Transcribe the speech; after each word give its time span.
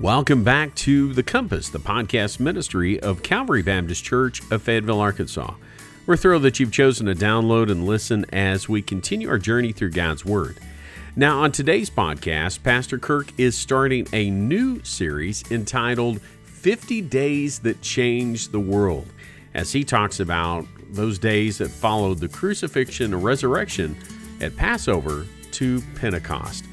Welcome 0.00 0.42
back 0.42 0.74
to 0.76 1.12
The 1.12 1.22
Compass, 1.22 1.68
the 1.68 1.78
podcast 1.78 2.40
ministry 2.40 2.98
of 2.98 3.22
Calvary 3.22 3.62
Baptist 3.62 4.04
Church 4.04 4.42
of 4.50 4.60
Fayetteville, 4.60 5.00
Arkansas. 5.00 5.54
We're 6.04 6.16
thrilled 6.16 6.42
that 6.42 6.58
you've 6.58 6.72
chosen 6.72 7.06
to 7.06 7.14
download 7.14 7.70
and 7.70 7.86
listen 7.86 8.26
as 8.32 8.68
we 8.68 8.82
continue 8.82 9.28
our 9.28 9.38
journey 9.38 9.70
through 9.70 9.92
God's 9.92 10.24
Word. 10.24 10.58
Now, 11.14 11.42
on 11.42 11.52
today's 11.52 11.90
podcast, 11.90 12.64
Pastor 12.64 12.98
Kirk 12.98 13.28
is 13.38 13.56
starting 13.56 14.08
a 14.12 14.30
new 14.30 14.82
series 14.82 15.44
entitled 15.52 16.20
50 16.42 17.00
Days 17.02 17.60
That 17.60 17.80
Changed 17.80 18.50
the 18.50 18.60
World, 18.60 19.06
as 19.54 19.72
he 19.72 19.84
talks 19.84 20.18
about 20.18 20.66
those 20.90 21.20
days 21.20 21.58
that 21.58 21.70
followed 21.70 22.18
the 22.18 22.28
crucifixion 22.28 23.14
and 23.14 23.22
resurrection 23.22 23.96
at 24.40 24.56
Passover 24.56 25.24
to 25.52 25.80
Pentecost. 25.94 26.64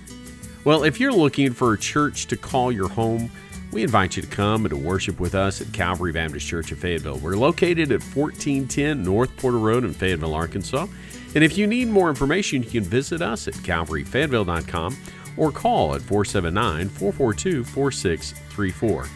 Well, 0.64 0.84
if 0.84 1.00
you're 1.00 1.12
looking 1.12 1.54
for 1.54 1.74
a 1.74 1.78
church 1.78 2.28
to 2.28 2.38
call 2.38 2.72
your 2.72 2.88
home, 2.88 3.32
we 3.72 3.82
invite 3.82 4.16
you 4.16 4.22
to 4.22 4.28
come 4.28 4.64
and 4.64 4.70
to 4.70 4.78
worship 4.78 5.20
with 5.20 5.34
us 5.34 5.60
at 5.60 5.74
Calvary 5.74 6.12
Baptist 6.12 6.46
Church 6.46 6.72
of 6.72 6.78
Fayetteville. 6.78 7.18
We're 7.18 7.36
located 7.36 7.92
at 7.92 8.04
1410 8.04 9.02
North 9.02 9.36
Porter 9.38 9.58
Road 9.58 9.84
in 9.86 9.94
Fayetteville, 9.94 10.36
Arkansas. 10.36 10.86
And 11.34 11.44
if 11.44 11.58
you 11.58 11.66
need 11.66 11.88
more 11.88 12.10
information, 12.10 12.62
you 12.62 12.70
can 12.70 12.84
visit 12.84 13.24
us 13.24 13.48
at 13.48 13.56
calvaryfayetteville.com 13.56 14.98
or 15.36 15.52
call 15.52 15.96
at 15.96 16.02
479 16.02 16.90
442 16.90 17.64
4634. 17.64 19.08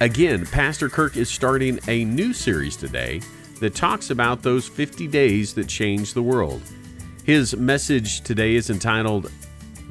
Again, 0.00 0.46
Pastor 0.46 0.88
Kirk 0.88 1.18
is 1.18 1.28
starting 1.28 1.78
a 1.88 2.06
new 2.06 2.32
series 2.32 2.76
today 2.76 3.20
that 3.60 3.74
talks 3.74 4.08
about 4.08 4.42
those 4.42 4.66
50 4.66 5.08
days 5.08 5.52
that 5.54 5.68
changed 5.68 6.14
the 6.14 6.22
world. 6.22 6.62
His 7.24 7.54
message 7.54 8.22
today 8.22 8.54
is 8.54 8.70
entitled 8.70 9.30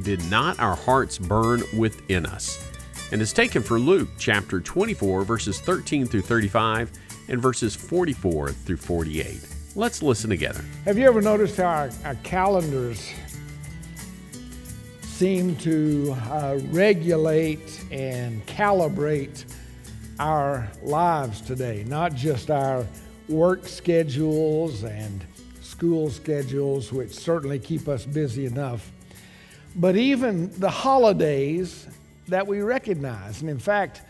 did 0.01 0.23
not 0.29 0.59
our 0.59 0.75
hearts 0.75 1.17
burn 1.17 1.61
within 1.77 2.25
us? 2.25 2.65
And 3.11 3.21
is 3.21 3.31
taken 3.31 3.61
from 3.61 3.85
Luke 3.85 4.09
chapter 4.17 4.59
24, 4.59 5.23
verses 5.23 5.59
13 5.59 6.07
through 6.07 6.21
35 6.21 6.91
and 7.27 7.41
verses 7.41 7.75
44 7.75 8.49
through 8.49 8.77
48. 8.77 9.47
Let's 9.75 10.03
listen 10.03 10.29
together. 10.29 10.63
Have 10.85 10.97
you 10.97 11.05
ever 11.05 11.21
noticed 11.21 11.57
how 11.57 11.65
our, 11.65 11.89
our 12.05 12.15
calendars 12.23 13.11
seem 15.01 15.55
to 15.57 16.15
uh, 16.29 16.59
regulate 16.69 17.83
and 17.91 18.45
calibrate 18.45 19.45
our 20.19 20.69
lives 20.81 21.41
today? 21.41 21.83
Not 21.87 22.15
just 22.15 22.51
our 22.51 22.85
work 23.29 23.67
schedules 23.67 24.83
and 24.83 25.23
school 25.61 26.09
schedules, 26.09 26.91
which 26.91 27.11
certainly 27.11 27.59
keep 27.59 27.87
us 27.87 28.05
busy 28.05 28.45
enough 28.45 28.91
but 29.75 29.95
even 29.95 30.51
the 30.59 30.69
holidays 30.69 31.87
that 32.27 32.45
we 32.45 32.61
recognize. 32.61 33.41
And 33.41 33.49
in 33.49 33.59
fact, 33.59 34.01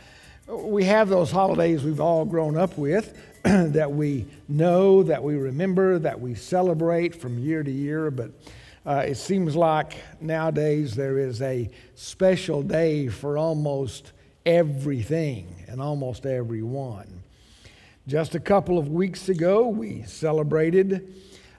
we 0.47 0.83
have 0.86 1.09
those 1.09 1.31
holidays 1.31 1.83
we've 1.83 2.02
all 2.02 2.25
grown 2.25 2.58
up 2.58 2.78
with 2.78 3.17
that 3.44 3.91
we 3.91 4.25
know, 4.47 5.03
that 5.03 5.23
we 5.23 5.36
remember, 5.36 6.00
that 6.00 6.19
we 6.19 6.36
celebrate 6.36 7.16
from 7.16 7.39
year 7.39 7.64
to 7.64 7.72
year. 7.72 8.11
But 8.11 8.31
uh, 8.86 9.06
it 9.08 9.16
seems 9.16 9.56
like 9.56 9.95
nowadays 10.19 10.95
there 10.95 11.17
is 11.17 11.41
a 11.41 11.69
special 11.95 12.61
day 12.61 13.08
for 13.08 13.38
almost 13.38 14.11
everything 14.45 15.64
and 15.67 15.81
almost 15.81 16.25
everyone. 16.25 17.23
Just 18.06 18.36
a 18.36 18.39
couple 18.39 18.78
of 18.78 18.89
weeks 18.89 19.30
ago, 19.30 19.69
we 19.69 20.03
celebrated 20.03 21.14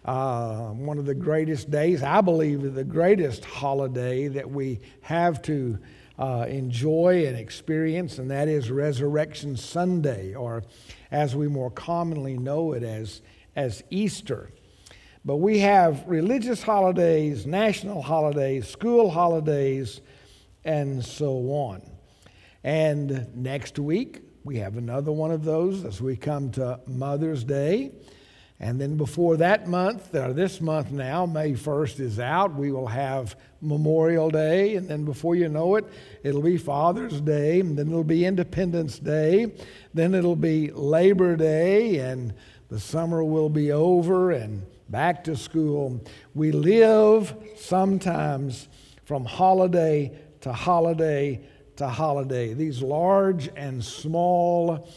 uh, 0.05 0.69
one 0.69 0.99
of 0.99 1.07
the 1.07 1.15
greatest 1.15 1.71
days, 1.71 2.03
I 2.03 2.21
believe, 2.21 2.75
the 2.75 2.85
greatest 2.85 3.45
holiday 3.45 4.29
that 4.29 4.51
we 4.51 4.81
have 5.01 5.41
to 5.43 5.79
uh, 6.19 6.47
enjoy 6.49 7.27
and 7.27 7.37
experience, 7.37 8.19
and 8.19 8.31
that 8.31 8.49
is 8.49 8.71
Resurrection 8.71 9.57
Sunday, 9.57 10.35
or 10.35 10.63
as 11.11 11.35
we 11.35 11.49
more 11.49 11.71
commonly 11.71 12.37
know 12.37 12.73
it 12.73 12.83
as, 12.83 13.23
as 13.57 13.83
Easter. 13.91 14.51
But 15.25 15.37
we 15.37 15.61
have 15.61 16.05
religious 16.07 16.63
holidays, 16.63 17.47
national 17.47 18.03
holidays, 18.03 18.69
school 18.69 19.11
holidays, 19.11 20.03
and 20.65 21.05
so 21.05 21.31
on. 21.51 21.83
And 22.63 23.35
next 23.35 23.79
week, 23.79 24.21
we 24.45 24.59
have 24.59 24.77
another 24.77 25.13
one 25.13 25.31
of 25.31 25.45
those 25.45 25.87
as 25.87 26.03
we 26.03 26.17
come 26.17 26.51
to 26.53 26.79
Mother's 26.87 27.43
Day. 27.43 27.93
And 28.61 28.81
then 28.81 28.97
before 28.97 29.37
that 29.39 29.67
month, 29.67 30.15
or 30.15 30.33
this 30.33 30.61
month 30.61 30.93
now, 30.93 31.27
May 31.27 31.53
1st 31.53 32.01
is 32.01 32.21
out, 32.21 32.55
we 32.55 32.71
will 32.71 32.87
have 32.87 33.37
Memorial 33.61 34.31
Day. 34.31 34.77
And 34.77 34.89
then 34.89 35.05
before 35.05 35.35
you 35.35 35.49
know 35.49 35.75
it, 35.75 35.85
it'll 36.23 36.43
be 36.43 36.57
Father's 36.57 37.21
Day. 37.21 37.61
And 37.61 37.77
then 37.77 37.89
it'll 37.89 38.05
be 38.05 38.25
Independence 38.25 38.99
Day. 38.99 39.53
Then 39.93 40.15
it'll 40.15 40.37
be 40.37 40.71
Labor 40.71 41.37
Day. 41.37 41.99
And 41.99 42.33
the 42.69 42.79
summer 42.79 43.25
will 43.25 43.51
be 43.51 43.73
over 43.73 44.31
and 44.31 44.65
back 44.89 45.25
to 45.25 45.37
school. 45.37 46.01
We 46.35 46.53
live 46.53 47.35
sometimes 47.57 48.69
from 49.05 49.25
holiday 49.25 50.17
to 50.43 50.53
holiday 50.53 51.41
to 51.77 51.89
holiday. 51.89 52.55
These 52.55 52.83
large 52.83 53.49
and 53.57 53.85
small 53.85 54.89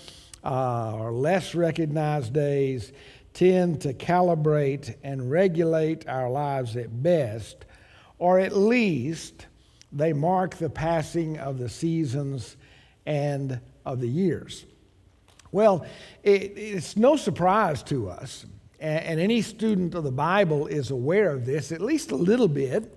uh, 0.44 0.95
or 0.95 1.12
less 1.12 1.56
recognized 1.56 2.34
days 2.34 2.91
tend 3.38 3.80
to 3.81 3.94
calibrate 3.94 4.96
and 5.03 5.30
regulate 5.30 6.08
our 6.08 6.28
lives 6.28 6.75
at 6.75 7.03
best, 7.03 7.66
or 8.18 8.40
at 8.40 8.58
least 8.58 9.46
they 9.92 10.12
mark 10.12 10.56
the 10.56 10.70
passing 10.72 11.38
of 11.38 11.59
the 11.59 11.70
seasons 11.70 12.58
and 13.06 13.59
of 13.86 14.00
the 14.00 14.08
years. 14.08 14.66
Well, 15.52 15.86
it, 16.24 16.58
it's 16.58 16.98
no 16.98 17.16
surprise 17.16 17.84
to 17.84 18.09
us, 18.09 18.48
and, 18.80 19.20
any 19.20 19.44
student 19.44 19.94
of 19.94 20.04
the 20.04 20.12
Bible 20.12 20.66
is 20.66 20.90
aware 20.90 21.30
of 21.30 21.46
this, 21.46 21.72
at 21.72 21.80
least 21.80 22.09
a 22.09 22.16
little 22.16 22.48
bit, 22.48 22.92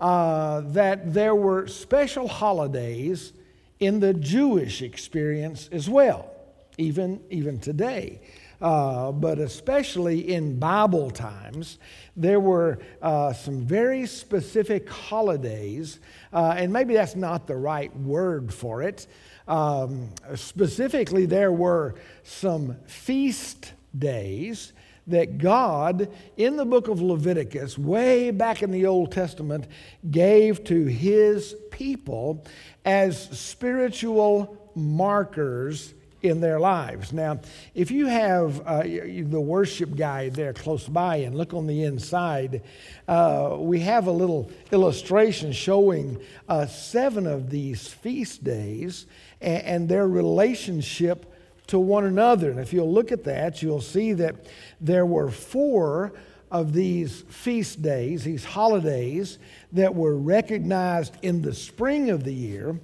uh, 0.00 0.62
that 0.72 1.12
there 1.12 1.34
were 1.34 1.66
special 1.66 2.26
holidays 2.26 3.34
in 3.80 4.00
the 4.00 4.14
Jewish 4.14 4.80
experience 4.80 5.68
as 5.72 5.90
well, 5.90 6.30
even, 6.78 7.20
even 7.28 7.58
today. 7.58 8.20
Uh, 8.60 9.12
but 9.12 9.38
especially 9.38 10.32
in 10.32 10.58
Bible 10.58 11.10
times, 11.10 11.78
there 12.16 12.40
were 12.40 12.80
uh, 13.00 13.32
some 13.32 13.60
very 13.60 14.04
specific 14.04 14.88
holidays, 14.88 16.00
uh, 16.32 16.54
and 16.56 16.72
maybe 16.72 16.94
that's 16.94 17.14
not 17.14 17.46
the 17.46 17.54
right 17.54 17.94
word 17.96 18.52
for 18.52 18.82
it. 18.82 19.06
Um, 19.46 20.10
specifically, 20.34 21.24
there 21.24 21.52
were 21.52 21.94
some 22.24 22.76
feast 22.86 23.74
days 23.96 24.72
that 25.06 25.38
God, 25.38 26.10
in 26.36 26.56
the 26.56 26.66
book 26.66 26.88
of 26.88 27.00
Leviticus, 27.00 27.78
way 27.78 28.30
back 28.30 28.62
in 28.62 28.70
the 28.70 28.86
Old 28.86 29.10
Testament, 29.10 29.66
gave 30.10 30.64
to 30.64 30.84
his 30.84 31.54
people 31.70 32.44
as 32.84 33.18
spiritual 33.38 34.70
markers 34.74 35.94
in 36.22 36.40
their 36.40 36.58
lives. 36.58 37.12
Now, 37.12 37.40
if 37.74 37.90
you 37.90 38.06
have 38.06 38.60
uh, 38.66 38.82
the 38.82 39.40
worship 39.40 39.96
guide 39.96 40.34
there 40.34 40.52
close 40.52 40.88
by 40.88 41.16
and 41.16 41.36
look 41.36 41.54
on 41.54 41.66
the 41.66 41.84
inside, 41.84 42.62
uh, 43.06 43.56
we 43.58 43.80
have 43.80 44.06
a 44.06 44.12
little 44.12 44.50
illustration 44.72 45.52
showing 45.52 46.20
uh, 46.48 46.66
seven 46.66 47.26
of 47.26 47.50
these 47.50 47.86
feast 47.86 48.42
days 48.42 49.06
and, 49.40 49.62
and, 49.62 49.88
their 49.88 50.08
relationship 50.08 51.32
to 51.68 51.78
one 51.78 52.04
another. 52.04 52.50
And 52.50 52.58
if 52.58 52.72
you'll 52.72 52.92
look 52.92 53.12
at 53.12 53.24
that, 53.24 53.62
you'll 53.62 53.80
see 53.80 54.12
that 54.14 54.34
there 54.80 55.06
were 55.06 55.30
four 55.30 56.12
of 56.50 56.72
these 56.72 57.22
feast 57.28 57.80
days, 57.82 58.24
these 58.24 58.44
holidays, 58.44 59.38
that 59.72 59.94
were 59.94 60.16
recognized 60.16 61.14
in 61.22 61.42
the 61.42 61.54
spring 61.54 62.10
of 62.10 62.24
the 62.24 62.32
year 62.32 62.80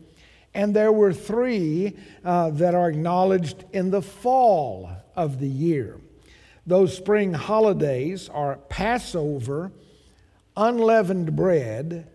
and 0.55 0.75
there 0.75 0.93
were 0.93 1.13
three 1.13 1.97
uh, 2.25 2.51
that 2.51 2.75
are 2.75 2.89
acknowledged 2.89 3.65
in 3.73 3.91
the 3.91 4.03
fall 4.03 4.91
of 5.17 5.41
the 5.41 5.49
year. 5.49 6.01
Those 6.67 6.97
spring 6.97 7.35
holidays 7.35 8.29
are 8.29 8.57
Passover, 8.69 9.73
unleavened 10.57 11.37
bread, 11.37 12.09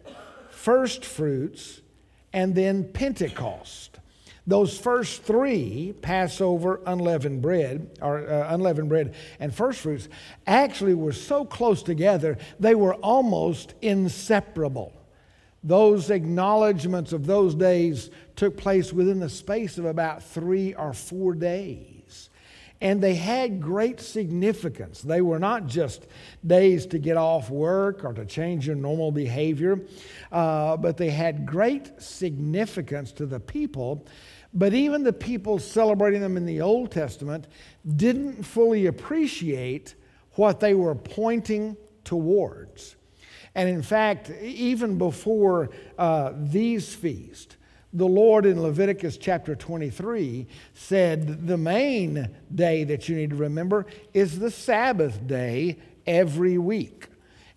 first 0.50 1.06
fruits, 1.06 1.82
and 2.34 2.56
then 2.56 2.86
Pentecost. 2.92 4.00
Those 4.48 4.80
first 4.80 5.22
three, 5.24 5.94
Passover, 6.02 6.82
unleavened 6.86 7.44
bread, 7.44 8.00
or 8.02 8.28
uh, 8.28 8.52
unleavened 8.54 8.90
bread, 8.90 9.14
and 9.40 9.54
first 9.54 9.82
fruits, 9.82 10.10
actually 10.48 10.96
were 10.96 11.14
so 11.14 11.46
close 11.46 11.84
together 11.84 12.38
they 12.60 12.74
were 12.74 12.96
almost 12.96 13.76
inseparable. 13.82 14.99
Those 15.64 16.10
acknowledgments 16.10 17.12
of 17.12 17.26
those 17.26 17.56
days 17.56 18.10
took 18.36 18.56
place 18.56 18.94
within 18.94 19.20
the 19.20 19.30
space 19.30 19.78
of 19.78 19.86
about 19.86 20.24
three 20.24 20.74
or 20.74 20.94
four 20.94 21.34
days. 21.34 22.30
And 22.82 23.02
they 23.02 23.16
had 23.16 23.62
great 23.62 24.00
significance. 24.00 25.02
They 25.02 25.20
were 25.20 25.40
not 25.40 25.68
just 25.68 26.08
days 26.48 26.86
to 26.88 27.00
get 27.00 27.18
off 27.18 27.50
work 27.50 28.06
or 28.06 28.14
to 28.14 28.26
change 28.26 28.68
your 28.68 28.78
normal 28.78 29.12
behavior, 29.12 29.82
uh, 30.32 30.78
but 30.78 30.96
they 30.96 31.10
had 31.10 31.46
great 31.46 32.02
significance 32.02 33.12
to 33.14 33.26
the 33.26 33.40
people. 33.40 34.08
But 34.54 34.74
even 34.74 35.04
the 35.04 35.12
people 35.12 35.60
celebrating 35.60 36.22
them 36.22 36.38
in 36.38 36.46
the 36.46 36.62
Old 36.62 36.90
Testament 36.90 37.48
didn't 37.98 38.44
fully 38.44 38.86
appreciate 38.86 39.96
what 40.34 40.62
they 40.62 40.74
were 40.74 40.96
pointing 40.96 41.76
towards. 42.06 42.96
And 43.56 43.70
in 43.70 43.82
fact, 43.82 44.30
even 44.42 44.98
before 44.98 45.70
uh, 45.98 46.34
these 46.36 46.94
feasts, 46.94 47.58
the 47.92 48.08
Lord 48.08 48.46
in 48.46 48.62
Leviticus 48.62 49.18
chapter 49.18 49.56
23 49.56 50.46
said 50.76 51.48
the 51.48 51.58
main 51.58 52.30
day 52.54 52.84
that 52.84 53.10
you 53.10 53.16
need 53.16 53.32
to 53.32 53.36
remember 53.36 53.88
is 54.14 54.38
the 54.38 54.52
Sabbath 54.52 55.26
day 55.26 55.78
every 56.06 56.58
week. 56.60 57.08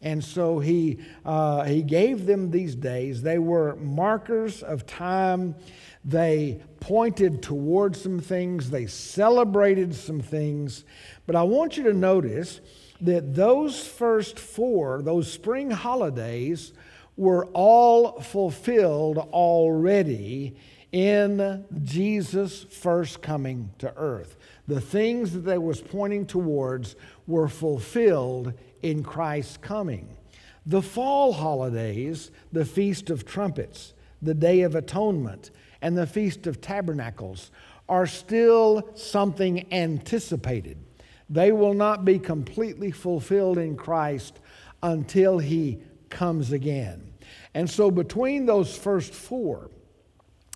And 0.00 0.25
so 0.25 0.59
he, 0.59 0.99
uh, 1.25 1.65
he 1.65 1.83
gave 1.83 2.27
them 2.27 2.50
these 2.50 2.75
days. 2.75 3.23
They 3.23 3.39
were 3.39 3.77
markers 3.77 4.62
of 4.62 4.85
time. 4.87 5.55
They 6.05 6.61
pointed 6.81 7.43
towards 7.43 8.03
some 8.03 8.19
things. 8.19 8.71
They 8.71 8.87
celebrated 8.87 9.94
some 9.94 10.21
things. 10.21 10.85
But 11.27 11.37
I 11.37 11.44
want 11.44 11.77
you 11.77 11.85
to 11.85 11.93
notice 11.93 12.61
that 13.02 13.34
those 13.34 13.87
first 13.87 14.38
four, 14.38 15.02
those 15.02 15.31
spring 15.31 15.70
holidays, 15.70 16.72
were 17.16 17.46
all 17.46 18.20
fulfilled 18.20 19.19
already 19.19 20.56
in 20.93 21.64
Jesus' 21.82 22.64
first 22.64 23.22
coming 23.22 23.70
to 23.78 23.93
earth. 23.96 24.37
The 24.69 24.81
things 24.81 25.32
that 25.32 25.40
they 25.40 25.58
was 25.58 25.81
pointing 25.81 26.26
towards 26.26 26.96
were 27.26 27.49
fulfilled 27.49 28.52
in 28.82 29.02
Christ's 29.02 29.56
coming. 29.56 30.08
The 30.64 30.82
fall 30.82 31.32
holidays, 31.32 32.31
the 32.52 32.64
Feast 32.64 33.10
of 33.10 33.25
Trumpets, 33.25 33.94
the 34.20 34.34
Day 34.34 34.62
of 34.62 34.75
Atonement, 34.75 35.50
and 35.81 35.98
the 35.98 36.06
Feast 36.06 36.46
of 36.46 36.60
Tabernacles 36.60 37.50
are 37.88 38.06
still 38.06 38.88
something 38.94 39.72
anticipated. 39.72 40.78
They 41.32 41.50
will 41.50 41.73
not 41.73 42.05
be 42.05 42.19
completely 42.19 42.90
fulfilled 42.90 43.56
in 43.56 43.75
Christ 43.75 44.38
until 44.82 45.38
He 45.38 45.79
comes 46.11 46.52
again. 46.52 47.11
And 47.55 47.69
so, 47.69 47.90
between 47.90 48.44
those 48.44 48.76
first 48.76 49.14
four 49.14 49.70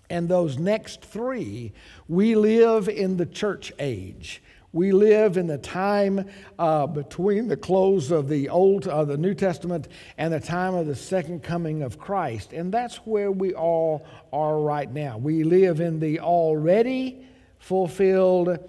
and 0.07 0.29
those 0.29 0.59
next 0.59 1.03
three, 1.03 1.73
we 2.07 2.35
live 2.35 2.89
in 2.89 3.17
the 3.17 3.25
church 3.25 3.73
age. 3.79 4.43
We 4.71 4.91
live 4.91 5.37
in 5.37 5.47
the 5.47 5.57
time 5.57 6.29
uh, 6.59 6.85
between 6.85 7.47
the 7.47 7.57
close 7.57 8.11
of 8.11 8.29
the 8.29 8.49
Old, 8.49 8.87
uh, 8.87 9.03
the 9.03 9.17
New 9.17 9.33
Testament, 9.33 9.87
and 10.19 10.31
the 10.31 10.39
time 10.39 10.75
of 10.75 10.85
the 10.85 10.95
second 10.95 11.41
coming 11.41 11.81
of 11.81 11.97
Christ, 11.97 12.53
and 12.53 12.71
that's 12.71 12.97
where 12.97 13.31
we 13.31 13.55
all 13.55 14.05
are 14.31 14.59
right 14.59 14.91
now. 14.91 15.17
We 15.17 15.43
live 15.43 15.81
in 15.81 15.99
the 15.99 16.19
already 16.19 17.25
fulfilled 17.57 18.59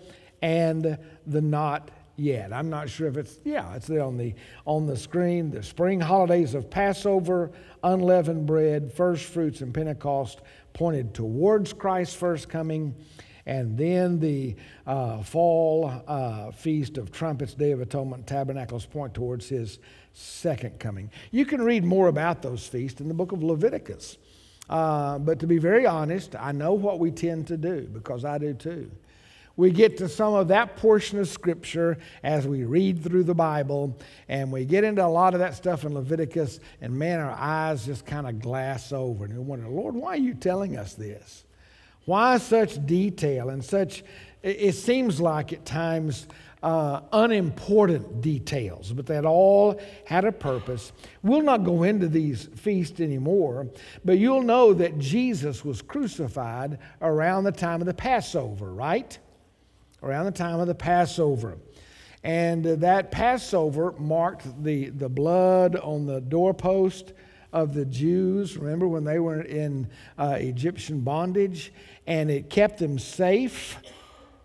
and 0.40 0.98
the 1.26 1.42
not 1.42 1.90
yet. 2.18 2.52
I'm 2.52 2.68
not 2.68 2.88
sure 2.90 3.06
if 3.06 3.16
it's, 3.16 3.38
yeah, 3.44 3.74
it's 3.74 3.86
there 3.86 4.02
on 4.02 4.16
the, 4.16 4.34
on 4.66 4.86
the 4.86 4.96
screen. 4.96 5.50
The 5.50 5.62
spring 5.62 6.00
holidays 6.00 6.54
of 6.54 6.68
Passover, 6.68 7.52
unleavened 7.82 8.46
bread, 8.46 8.92
first 8.92 9.24
fruits, 9.24 9.60
and 9.60 9.72
Pentecost 9.72 10.42
pointed 10.72 11.14
towards 11.14 11.72
Christ's 11.72 12.16
first 12.16 12.48
coming. 12.48 12.94
And 13.46 13.78
then 13.78 14.18
the 14.20 14.56
uh, 14.86 15.22
fall 15.22 15.90
uh, 16.06 16.50
feast 16.50 16.98
of 16.98 17.10
trumpets, 17.10 17.54
Day 17.54 17.72
of 17.72 17.80
Atonement, 17.80 18.26
tabernacles 18.26 18.84
point 18.84 19.14
towards 19.14 19.48
his 19.48 19.78
second 20.12 20.78
coming. 20.78 21.10
You 21.30 21.46
can 21.46 21.62
read 21.62 21.84
more 21.84 22.08
about 22.08 22.42
those 22.42 22.66
feasts 22.66 23.00
in 23.00 23.08
the 23.08 23.14
book 23.14 23.32
of 23.32 23.42
Leviticus. 23.42 24.18
Uh, 24.68 25.18
but 25.18 25.38
to 25.38 25.46
be 25.46 25.56
very 25.56 25.86
honest, 25.86 26.34
I 26.38 26.52
know 26.52 26.74
what 26.74 26.98
we 26.98 27.10
tend 27.10 27.46
to 27.46 27.56
do 27.56 27.88
because 27.90 28.26
I 28.26 28.36
do 28.36 28.52
too 28.52 28.90
we 29.58 29.72
get 29.72 29.98
to 29.98 30.08
some 30.08 30.34
of 30.34 30.48
that 30.48 30.76
portion 30.76 31.18
of 31.18 31.26
Scripture 31.26 31.98
as 32.22 32.46
we 32.46 32.62
read 32.62 33.02
through 33.02 33.24
the 33.24 33.34
Bible, 33.34 33.98
and 34.28 34.52
we 34.52 34.64
get 34.64 34.84
into 34.84 35.04
a 35.04 35.08
lot 35.08 35.34
of 35.34 35.40
that 35.40 35.56
stuff 35.56 35.84
in 35.84 35.92
Leviticus, 35.94 36.60
and 36.80 36.96
man, 36.96 37.18
our 37.18 37.36
eyes 37.36 37.84
just 37.84 38.06
kind 38.06 38.28
of 38.28 38.40
glass 38.40 38.92
over, 38.92 39.24
and 39.24 39.34
we 39.34 39.40
wonder, 39.40 39.68
Lord, 39.68 39.96
why 39.96 40.10
are 40.10 40.16
you 40.16 40.34
telling 40.34 40.76
us 40.76 40.94
this? 40.94 41.44
Why 42.04 42.38
such 42.38 42.86
detail 42.86 43.48
and 43.48 43.62
such, 43.64 44.04
it 44.44 44.76
seems 44.76 45.20
like 45.20 45.52
at 45.52 45.66
times, 45.66 46.28
uh, 46.62 47.00
unimportant 47.12 48.20
details, 48.20 48.92
but 48.92 49.06
that 49.06 49.24
all 49.24 49.80
had 50.04 50.24
a 50.24 50.32
purpose. 50.32 50.92
We'll 51.24 51.42
not 51.42 51.64
go 51.64 51.82
into 51.82 52.06
these 52.06 52.44
feasts 52.54 53.00
anymore, 53.00 53.66
but 54.04 54.18
you'll 54.18 54.42
know 54.42 54.72
that 54.74 55.00
Jesus 55.00 55.64
was 55.64 55.82
crucified 55.82 56.78
around 57.02 57.42
the 57.42 57.52
time 57.52 57.80
of 57.80 57.86
the 57.88 57.94
Passover, 57.94 58.72
right? 58.72 59.18
Around 60.02 60.26
the 60.26 60.30
time 60.30 60.60
of 60.60 60.66
the 60.66 60.74
Passover. 60.74 61.58
And 62.24 62.66
uh, 62.66 62.76
that 62.76 63.10
Passover 63.10 63.92
marked 63.92 64.62
the, 64.62 64.88
the 64.90 65.08
blood 65.08 65.76
on 65.76 66.06
the 66.06 66.20
doorpost 66.20 67.12
of 67.52 67.74
the 67.74 67.84
Jews. 67.84 68.56
Remember 68.56 68.88
when 68.88 69.04
they 69.04 69.18
were 69.18 69.42
in 69.42 69.88
uh, 70.18 70.36
Egyptian 70.38 71.00
bondage? 71.00 71.72
And 72.06 72.30
it 72.30 72.50
kept 72.50 72.78
them 72.78 72.98
safe 72.98 73.76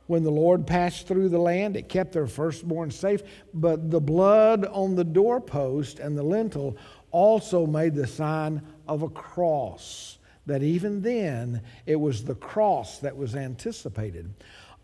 when 0.07 0.23
the 0.23 0.31
Lord 0.31 0.67
passed 0.67 1.07
through 1.07 1.29
the 1.29 1.39
land. 1.39 1.75
It 1.75 1.89
kept 1.89 2.13
their 2.13 2.27
firstborn 2.27 2.91
safe. 2.91 3.23
But 3.53 3.89
the 3.89 4.01
blood 4.01 4.65
on 4.65 4.95
the 4.95 5.03
doorpost 5.03 5.99
and 5.99 6.17
the 6.17 6.23
lintel 6.23 6.77
also 7.11 7.65
made 7.65 7.95
the 7.95 8.07
sign 8.07 8.61
of 8.87 9.01
a 9.01 9.09
cross. 9.09 10.17
That 10.45 10.61
even 10.61 11.01
then, 11.01 11.61
it 11.85 11.95
was 11.95 12.23
the 12.23 12.35
cross 12.35 12.99
that 12.99 13.15
was 13.15 13.33
anticipated. 13.33 14.33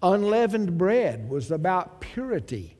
Unleavened 0.01 0.77
bread 0.77 1.29
was 1.29 1.51
about 1.51 1.99
purity. 1.99 2.77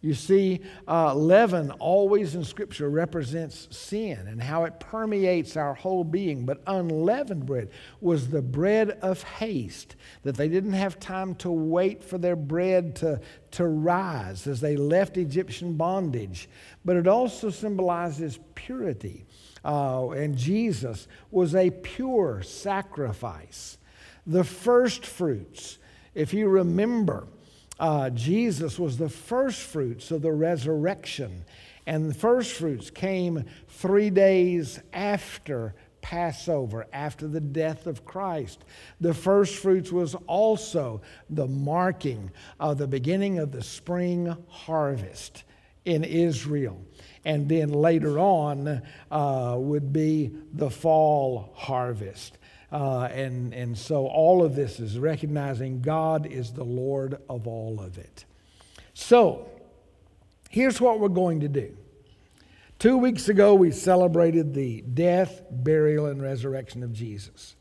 You 0.00 0.14
see, 0.14 0.60
uh, 0.86 1.12
leaven 1.12 1.72
always 1.72 2.36
in 2.36 2.44
Scripture 2.44 2.88
represents 2.88 3.66
sin 3.76 4.28
and 4.28 4.40
how 4.40 4.62
it 4.62 4.78
permeates 4.78 5.56
our 5.56 5.74
whole 5.74 6.04
being. 6.04 6.46
But 6.46 6.62
unleavened 6.68 7.44
bread 7.46 7.70
was 8.00 8.28
the 8.28 8.40
bread 8.40 8.90
of 9.02 9.24
haste, 9.24 9.96
that 10.22 10.36
they 10.36 10.48
didn't 10.48 10.74
have 10.74 11.00
time 11.00 11.34
to 11.36 11.50
wait 11.50 12.04
for 12.04 12.16
their 12.16 12.36
bread 12.36 12.94
to, 12.96 13.20
to 13.52 13.66
rise 13.66 14.46
as 14.46 14.60
they 14.60 14.76
left 14.76 15.16
Egyptian 15.16 15.76
bondage. 15.76 16.48
But 16.84 16.96
it 16.96 17.08
also 17.08 17.50
symbolizes 17.50 18.38
purity. 18.54 19.26
Uh, 19.64 20.10
and 20.10 20.38
Jesus 20.38 21.08
was 21.32 21.56
a 21.56 21.70
pure 21.70 22.42
sacrifice. 22.42 23.78
The 24.28 24.44
first 24.44 25.04
fruits 25.04 25.78
if 26.18 26.34
you 26.34 26.48
remember, 26.48 27.28
uh, 27.78 28.10
Jesus 28.10 28.76
was 28.76 28.98
the 28.98 29.08
first 29.08 29.60
fruits 29.60 30.10
of 30.10 30.20
the 30.20 30.32
resurrection. 30.32 31.44
And 31.86 32.10
the 32.10 32.14
first 32.14 32.54
fruits 32.54 32.90
came 32.90 33.44
three 33.68 34.10
days 34.10 34.80
after 34.92 35.76
Passover, 36.00 36.88
after 36.92 37.28
the 37.28 37.40
death 37.40 37.86
of 37.86 38.04
Christ. 38.04 38.64
The 39.00 39.14
first 39.14 39.54
fruits 39.54 39.92
was 39.92 40.16
also 40.26 41.02
the 41.30 41.46
marking 41.46 42.32
of 42.58 42.78
the 42.78 42.88
beginning 42.88 43.38
of 43.38 43.52
the 43.52 43.62
spring 43.62 44.36
harvest 44.48 45.44
in 45.84 46.02
Israel. 46.02 46.84
And 47.24 47.48
then 47.48 47.70
later 47.70 48.18
on 48.18 48.82
uh, 49.12 49.54
would 49.56 49.92
be 49.92 50.32
the 50.52 50.70
fall 50.70 51.52
harvest. 51.54 52.37
Uh, 52.70 53.04
and, 53.04 53.54
and 53.54 53.76
so 53.76 54.06
all 54.06 54.44
of 54.44 54.54
this 54.54 54.78
is 54.78 54.98
recognizing 54.98 55.80
God 55.80 56.26
is 56.26 56.52
the 56.52 56.64
Lord 56.64 57.18
of 57.28 57.46
all 57.46 57.80
of 57.80 57.96
it. 57.96 58.24
So 58.92 59.48
here's 60.50 60.80
what 60.80 61.00
we're 61.00 61.08
going 61.08 61.40
to 61.40 61.48
do. 61.48 61.76
Two 62.78 62.96
weeks 62.98 63.28
ago, 63.28 63.54
we 63.54 63.72
celebrated 63.72 64.54
the 64.54 64.82
death, 64.82 65.42
burial, 65.50 66.06
and 66.06 66.22
resurrection 66.22 66.82
of 66.82 66.92
Jesus. 66.92 67.56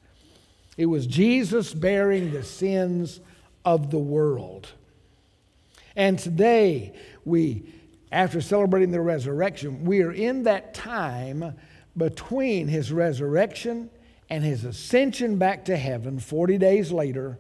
It 0.77 0.85
was 0.85 1.07
Jesus 1.07 1.73
bearing 1.73 2.31
the 2.31 2.43
sins 2.43 3.19
of 3.65 3.89
the 3.89 3.97
world. 3.97 4.67
And 5.95 6.19
today, 6.19 6.93
we, 7.25 7.73
after 8.11 8.41
celebrating 8.41 8.91
the 8.91 9.01
resurrection, 9.01 9.85
we 9.85 10.03
are 10.03 10.11
in 10.11 10.43
that 10.43 10.75
time 10.75 11.55
between 11.95 12.67
his 12.67 12.91
resurrection 12.91 13.89
and 14.29 14.43
his 14.43 14.65
ascension 14.65 15.38
back 15.38 15.65
to 15.65 15.77
heaven 15.77 16.19
40 16.19 16.57
days 16.57 16.91
later, 16.91 17.39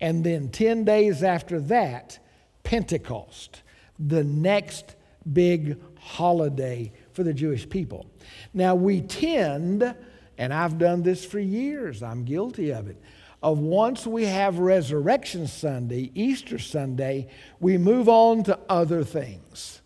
and 0.00 0.24
then 0.24 0.48
10 0.48 0.84
days 0.84 1.22
after 1.22 1.60
that, 1.60 2.18
Pentecost, 2.62 3.62
the 3.98 4.24
next 4.24 4.96
big 5.30 5.78
holiday 5.98 6.92
for 7.12 7.22
the 7.22 7.34
Jewish 7.34 7.68
people. 7.68 8.06
Now, 8.54 8.74
we 8.74 9.00
tend, 9.00 9.94
and 10.38 10.54
I've 10.54 10.78
done 10.78 11.02
this 11.02 11.24
for 11.24 11.38
years, 11.38 12.02
I'm 12.02 12.24
guilty 12.24 12.70
of 12.70 12.88
it. 12.88 13.00
of 13.42 13.58
once 13.58 14.06
we 14.06 14.24
have 14.24 14.58
Resurrection 14.58 15.46
Sunday, 15.46 16.10
Easter 16.14 16.58
Sunday, 16.58 17.28
we 17.58 17.76
move 17.76 18.08
on 18.08 18.44
to 18.44 18.58
other 18.68 19.04
things. 19.04 19.79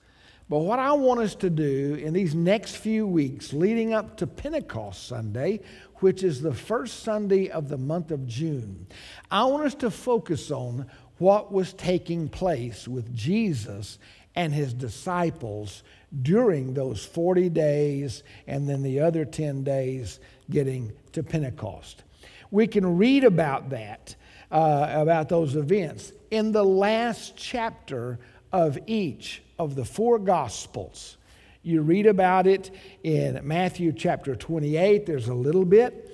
But 0.48 0.58
what 0.58 0.78
I 0.78 0.92
want 0.92 1.20
us 1.20 1.34
to 1.36 1.48
do 1.48 1.94
in 1.94 2.12
these 2.12 2.34
next 2.34 2.76
few 2.76 3.06
weeks 3.06 3.52
leading 3.52 3.94
up 3.94 4.18
to 4.18 4.26
Pentecost 4.26 5.06
Sunday, 5.08 5.60
which 5.96 6.22
is 6.22 6.42
the 6.42 6.52
first 6.52 7.02
Sunday 7.02 7.48
of 7.48 7.68
the 7.68 7.78
month 7.78 8.10
of 8.10 8.26
June, 8.26 8.86
I 9.30 9.44
want 9.44 9.64
us 9.64 9.74
to 9.76 9.90
focus 9.90 10.50
on 10.50 10.86
what 11.18 11.50
was 11.50 11.72
taking 11.72 12.28
place 12.28 12.86
with 12.86 13.14
Jesus 13.14 13.98
and 14.34 14.52
his 14.52 14.74
disciples 14.74 15.82
during 16.22 16.74
those 16.74 17.04
40 17.04 17.48
days 17.48 18.22
and 18.46 18.68
then 18.68 18.82
the 18.82 19.00
other 19.00 19.24
10 19.24 19.64
days 19.64 20.20
getting 20.50 20.92
to 21.12 21.22
Pentecost. 21.22 22.02
We 22.50 22.66
can 22.66 22.98
read 22.98 23.24
about 23.24 23.70
that, 23.70 24.14
uh, 24.50 24.88
about 24.92 25.30
those 25.30 25.56
events, 25.56 26.12
in 26.30 26.52
the 26.52 26.64
last 26.64 27.36
chapter 27.36 28.18
of 28.54 28.78
each 28.86 29.42
of 29.58 29.74
the 29.74 29.84
four 29.84 30.16
Gospels. 30.16 31.16
You 31.64 31.82
read 31.82 32.06
about 32.06 32.46
it 32.46 32.70
in 33.02 33.40
Matthew 33.42 33.92
chapter 33.92 34.36
28, 34.36 35.06
there's 35.06 35.26
a 35.26 35.34
little 35.34 35.64
bit. 35.64 36.08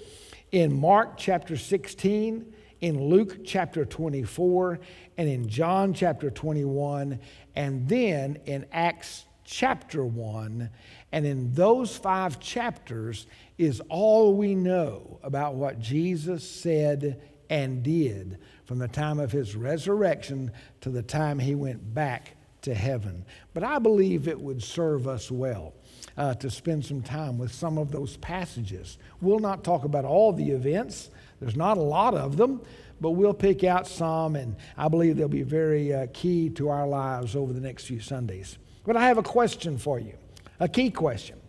In 0.51 0.81
Mark 0.81 1.19
chapter 1.19 1.59
16, 1.59 2.51
in 2.81 3.05
Luke 3.05 3.45
chapter 3.45 3.85
24, 3.85 4.81
and 5.19 5.29
in 5.29 5.51
John 5.51 5.93
chapter 5.93 6.31
21, 6.31 7.21
and 7.57 7.87
then 7.87 8.39
in 8.47 8.65
Acts 8.73 9.27
chapter 9.45 10.03
1. 10.03 10.71
And 11.13 11.27
in 11.27 11.53
those 11.53 11.95
five 11.95 12.41
chapters 12.41 13.27
is 13.59 13.83
all 13.91 14.35
we 14.35 14.55
know 14.55 15.21
about 15.23 15.57
what 15.57 15.79
Jesus 15.79 16.49
said 16.49 17.21
and 17.51 17.83
did 17.83 18.39
from 18.71 18.79
the 18.79 18.87
time 18.87 19.19
of 19.19 19.33
his 19.33 19.57
resurrection 19.57 20.49
to 20.81 20.91
the 20.91 21.03
time 21.03 21.41
he 21.41 21.57
went 21.57 21.93
back 21.93 22.37
to 22.63 22.73
heaven. 22.73 23.25
But 23.53 23.65
I 23.65 23.81
believe 23.81 24.29
it 24.29 24.41
would 24.41 24.63
serve 24.63 25.09
us 25.09 25.29
well. 25.29 25.75
Uh, 26.17 26.35
to 26.35 26.49
spend 26.49 26.85
some 26.85 27.03
time 27.03 27.37
with 27.37 27.53
some 27.53 27.79
of 27.79 27.91
those 27.91 28.17
passages. 28.19 28.99
We'll 29.21 29.41
not 29.41 29.65
talk 29.65 29.85
about 29.85 30.05
all 30.05 30.33
the 30.33 30.51
events, 30.53 31.11
there's 31.41 31.57
not 31.57 31.79
a 31.79 31.83
lot 31.83 32.15
of 32.15 32.37
them, 32.37 32.61
but 33.01 33.11
we'll 33.11 33.35
pick 33.35 33.65
out 33.65 33.89
some, 33.89 34.37
and 34.37 34.55
I 34.77 34.87
believe 34.87 35.17
they'll 35.17 35.29
be 35.29 35.43
very 35.43 35.93
uh, 35.93 36.07
key 36.13 36.49
to 36.51 36.69
our 36.69 36.87
lives 36.87 37.35
over 37.35 37.53
the 37.53 37.61
next 37.61 37.87
few 37.87 37.99
Sundays. 37.99 38.57
But 38.85 38.97
I 38.97 39.09
have 39.09 39.19
a 39.19 39.23
question 39.23 39.79
for 39.79 39.99
you, 39.99 40.15
a 40.61 40.69
key 40.69 40.91
question. 40.91 41.41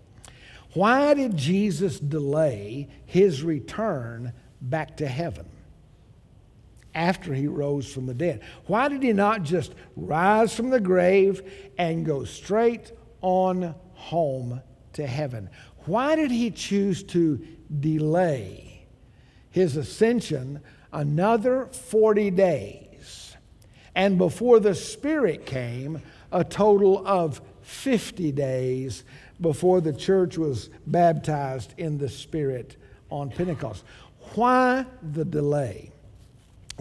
Why 0.73 1.13
did 1.13 1.37
Jesus 1.37 1.99
delay 1.99 2.89
his 3.05 3.43
return 3.43 4.33
back 4.59 4.97
to 4.97 5.07
heaven 5.07 5.45
after 6.93 7.33
he 7.33 7.47
rose 7.47 7.91
from 7.91 8.05
the 8.05 8.13
dead? 8.13 8.41
Why 8.65 8.87
did 8.87 9.03
he 9.03 9.13
not 9.13 9.43
just 9.43 9.73
rise 9.95 10.53
from 10.53 10.69
the 10.69 10.79
grave 10.79 11.41
and 11.77 12.05
go 12.05 12.23
straight 12.23 12.91
on 13.21 13.75
home 13.93 14.61
to 14.93 15.07
heaven? 15.07 15.49
Why 15.85 16.15
did 16.15 16.31
he 16.31 16.51
choose 16.51 17.03
to 17.03 17.45
delay 17.79 18.85
his 19.49 19.77
ascension 19.77 20.61
another 20.91 21.67
40 21.67 22.31
days? 22.31 23.35
And 23.95 24.17
before 24.17 24.59
the 24.59 24.75
Spirit 24.75 25.45
came, 25.45 26.01
a 26.31 26.43
total 26.43 27.05
of 27.05 27.41
50 27.61 28.31
days 28.31 29.03
before 29.39 29.81
the 29.81 29.93
church 29.93 30.37
was 30.37 30.69
baptized 30.85 31.73
in 31.77 31.97
the 31.97 32.09
Spirit 32.09 32.77
on 33.09 33.29
Pentecost. 33.29 33.83
Why 34.35 34.85
the 35.01 35.25
delay? 35.25 35.91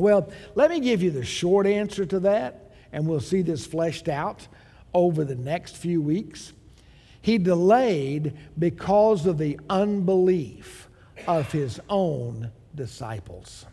Well, 0.00 0.30
let 0.54 0.70
me 0.70 0.80
give 0.80 1.02
you 1.02 1.10
the 1.10 1.24
short 1.24 1.66
answer 1.66 2.04
to 2.06 2.20
that, 2.20 2.72
and 2.92 3.06
we'll 3.06 3.20
see 3.20 3.42
this 3.42 3.66
fleshed 3.66 4.08
out 4.08 4.48
over 4.94 5.24
the 5.24 5.36
next 5.36 5.76
few 5.76 6.00
weeks. 6.00 6.52
He 7.22 7.38
delayed 7.38 8.36
because 8.58 9.26
of 9.26 9.38
the 9.38 9.60
unbelief 9.68 10.88
of 11.26 11.52
his 11.52 11.78
own 11.88 12.50
disciples. 12.74 13.66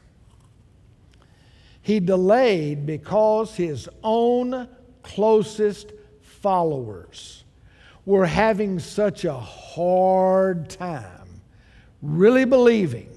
He 1.82 2.02
delayed 2.02 2.86
because 2.86 3.56
his 3.56 3.88
own 4.04 4.68
closest 5.04 5.94
followers 6.22 7.46
were 8.06 8.26
having 8.26 8.80
such 8.80 9.24
a 9.24 9.34
hard 9.34 10.70
time 10.70 11.42
really 12.02 12.46
believing 12.46 13.10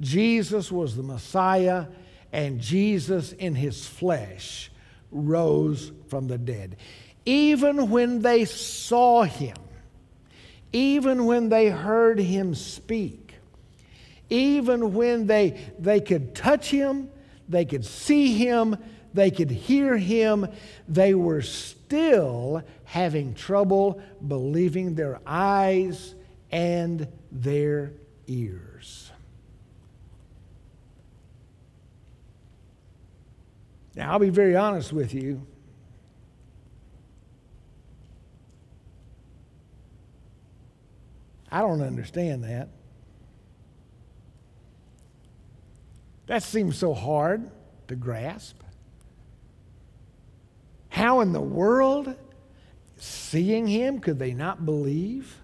Jesus 0.00 0.70
was 0.70 0.94
the 0.94 1.02
Messiah 1.02 1.86
and 2.32 2.60
Jesus 2.60 3.32
in 3.32 3.54
his 3.54 3.86
flesh 3.86 4.70
rose 5.10 5.92
from 6.08 6.28
the 6.28 6.38
dead. 6.38 6.76
Even 7.24 7.90
when 7.90 8.22
they 8.22 8.44
saw 8.44 9.22
him, 9.24 9.56
even 10.72 11.26
when 11.26 11.48
they 11.48 11.68
heard 11.68 12.18
him 12.18 12.54
speak, 12.54 13.34
even 14.28 14.94
when 14.94 15.26
they, 15.26 15.60
they 15.78 16.00
could 16.00 16.34
touch 16.34 16.70
him, 16.70 17.10
they 17.48 17.64
could 17.64 17.84
see 17.84 18.34
him, 18.34 18.76
they 19.14 19.30
could 19.30 19.50
hear 19.50 19.96
him, 19.96 20.46
they 20.88 21.14
were 21.14 21.42
still 21.42 22.62
having 22.84 23.34
trouble 23.34 24.00
believing 24.26 24.94
their 24.94 25.20
eyes 25.26 26.14
and 26.50 27.08
their 27.30 27.92
ears. 28.26 29.05
Now, 33.96 34.12
I'll 34.12 34.18
be 34.18 34.28
very 34.28 34.54
honest 34.54 34.92
with 34.92 35.14
you. 35.14 35.46
I 41.50 41.60
don't 41.60 41.80
understand 41.80 42.44
that. 42.44 42.68
That 46.26 46.42
seems 46.42 46.76
so 46.76 46.92
hard 46.92 47.50
to 47.88 47.96
grasp. 47.96 48.60
How 50.90 51.20
in 51.20 51.32
the 51.32 51.40
world, 51.40 52.14
seeing 52.98 53.66
him, 53.66 54.00
could 54.00 54.18
they 54.18 54.34
not 54.34 54.66
believe? 54.66 55.38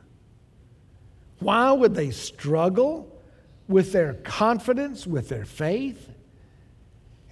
Why 1.39 1.73
would 1.73 1.95
they 1.95 2.11
struggle 2.11 3.23
with 3.69 3.93
their 3.93 4.15
confidence, 4.15 5.07
with 5.07 5.29
their 5.29 5.45
faith? 5.45 6.12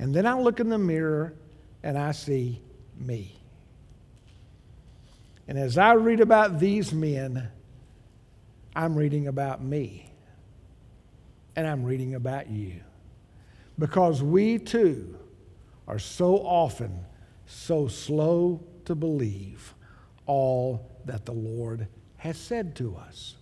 And 0.00 0.14
then 0.14 0.26
I 0.26 0.33
look 0.33 0.61
in 0.61 0.71
the 0.71 0.78
mirror 0.78 1.35
and 1.83 1.99
I 1.99 2.12
see 2.12 2.62
me. 2.99 3.38
And 5.47 5.59
as 5.59 5.76
I 5.76 5.92
read 5.92 6.21
about 6.21 6.59
these 6.59 6.90
men, 6.90 7.50
I'm 8.75 8.97
reading 8.97 9.28
about 9.28 9.62
me. 9.62 10.11
And 11.54 11.66
I'm 11.66 11.85
reading 11.85 12.14
about 12.14 12.49
you. 12.49 12.80
Because 13.78 14.23
we 14.23 14.59
too 14.59 15.19
are 15.87 15.99
so 15.99 16.37
often 16.37 17.04
so 17.45 17.87
slow 17.87 18.64
to 18.87 18.95
believe 18.95 19.75
all 20.25 20.90
that 21.04 21.26
the 21.26 21.33
Lord 21.33 21.88
has 22.16 22.38
said 22.38 22.75
to 22.76 22.97
us. 22.97 23.35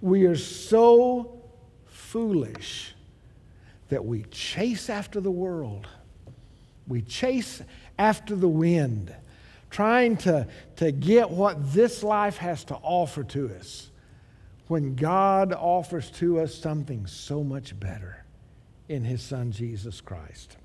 We 0.00 0.24
are 0.24 0.36
so 0.36 1.42
foolish 1.84 2.94
that 3.92 4.06
we 4.06 4.22
chase 4.30 4.88
after 4.88 5.20
the 5.20 5.30
world. 5.30 5.86
We 6.88 7.02
chase 7.02 7.60
after 7.98 8.34
the 8.34 8.48
wind, 8.48 9.14
trying 9.68 10.16
to, 10.18 10.48
to 10.76 10.92
get 10.92 11.28
what 11.28 11.74
this 11.74 12.02
life 12.02 12.38
has 12.38 12.64
to 12.64 12.74
offer 12.76 13.22
to 13.22 13.54
us 13.54 13.90
when 14.68 14.94
God 14.94 15.52
offers 15.52 16.08
to 16.12 16.40
us 16.40 16.54
something 16.54 17.06
so 17.06 17.44
much 17.44 17.78
better 17.78 18.24
in 18.88 19.04
His 19.04 19.20
Son, 19.20 19.52
Jesus 19.52 20.00
Christ. 20.00 20.56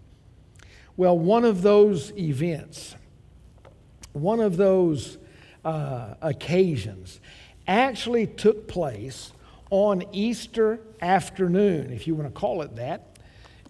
Well, 0.95 1.19
one 1.19 1.43
of 1.43 1.61
those 1.61 2.13
events, 2.17 2.95
one 4.13 4.39
of 4.39 4.55
those 4.55 5.17
uh, 5.65 6.13
occasions, 6.21 7.19
actually 7.67 8.25
took 8.25 8.69
place 8.69 9.33
on 9.69 10.03
Easter 10.13 10.79
afternoon, 11.01 11.91
if 11.91 12.07
you 12.07 12.15
want 12.15 12.33
to 12.33 12.39
call 12.39 12.61
it 12.61 12.77
that. 12.77 13.16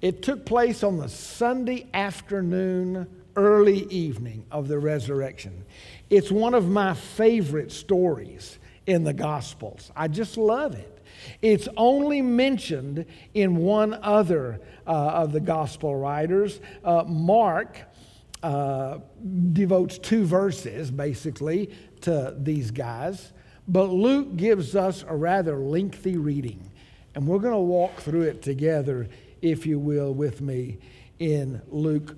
It 0.01 0.21
took 0.21 0.45
place 0.45 0.83
on 0.83 0.97
the 0.97 1.09
Sunday 1.09 1.87
afternoon, 1.93 3.07
early 3.35 3.85
evening 3.85 4.45
of 4.51 4.67
the 4.67 4.77
resurrection. 4.77 5.65
It's 6.09 6.31
one 6.31 6.53
of 6.53 6.69
my 6.69 6.93
favorite 6.93 7.71
stories 7.71 8.59
in 8.85 9.03
the 9.03 9.13
Gospels. 9.13 9.91
I 9.95 10.07
just 10.07 10.37
love 10.37 10.75
it. 10.75 10.93
It's 11.41 11.67
only 11.77 12.21
mentioned 12.21 13.05
in 13.33 13.57
one 13.57 13.95
other 14.03 14.61
uh, 14.85 14.91
of 14.91 15.31
the 15.31 15.39
gospel 15.39 15.95
writers. 15.95 16.59
Uh, 16.83 17.03
Mark 17.07 17.79
uh, 18.43 18.99
devotes 19.53 19.97
two 19.97 20.25
verses, 20.25 20.91
basically, 20.91 21.71
to 22.01 22.35
these 22.37 22.69
guys, 22.69 23.33
but 23.67 23.85
Luke 23.85 24.37
gives 24.37 24.75
us 24.75 25.03
a 25.07 25.15
rather 25.15 25.57
lengthy 25.57 26.17
reading. 26.17 26.69
And 27.15 27.25
we're 27.27 27.39
going 27.39 27.53
to 27.53 27.59
walk 27.59 27.95
through 27.95 28.21
it 28.23 28.43
together 28.43 29.09
if 29.41 29.65
you 29.65 29.79
will, 29.79 30.13
with 30.13 30.41
me 30.41 30.79
in 31.19 31.61
Luke 31.69 32.15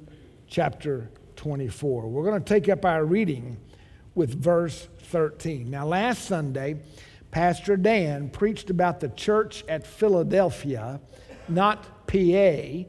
chapter 0.47 1.09
24. 1.35 2.07
We're 2.07 2.23
going 2.23 2.43
to 2.43 2.53
take 2.53 2.69
up 2.69 2.85
our 2.85 3.05
reading 3.05 3.57
with 4.15 4.33
verse 4.33 4.87
13. 5.03 5.69
Now, 5.69 5.85
last 5.85 6.25
Sunday, 6.25 6.81
Pastor 7.31 7.77
Dan 7.77 8.29
preached 8.29 8.69
about 8.69 8.99
the 8.99 9.09
church 9.09 9.63
at 9.67 9.85
Philadelphia, 9.85 10.99
not 11.47 12.07
PA, 12.07 12.83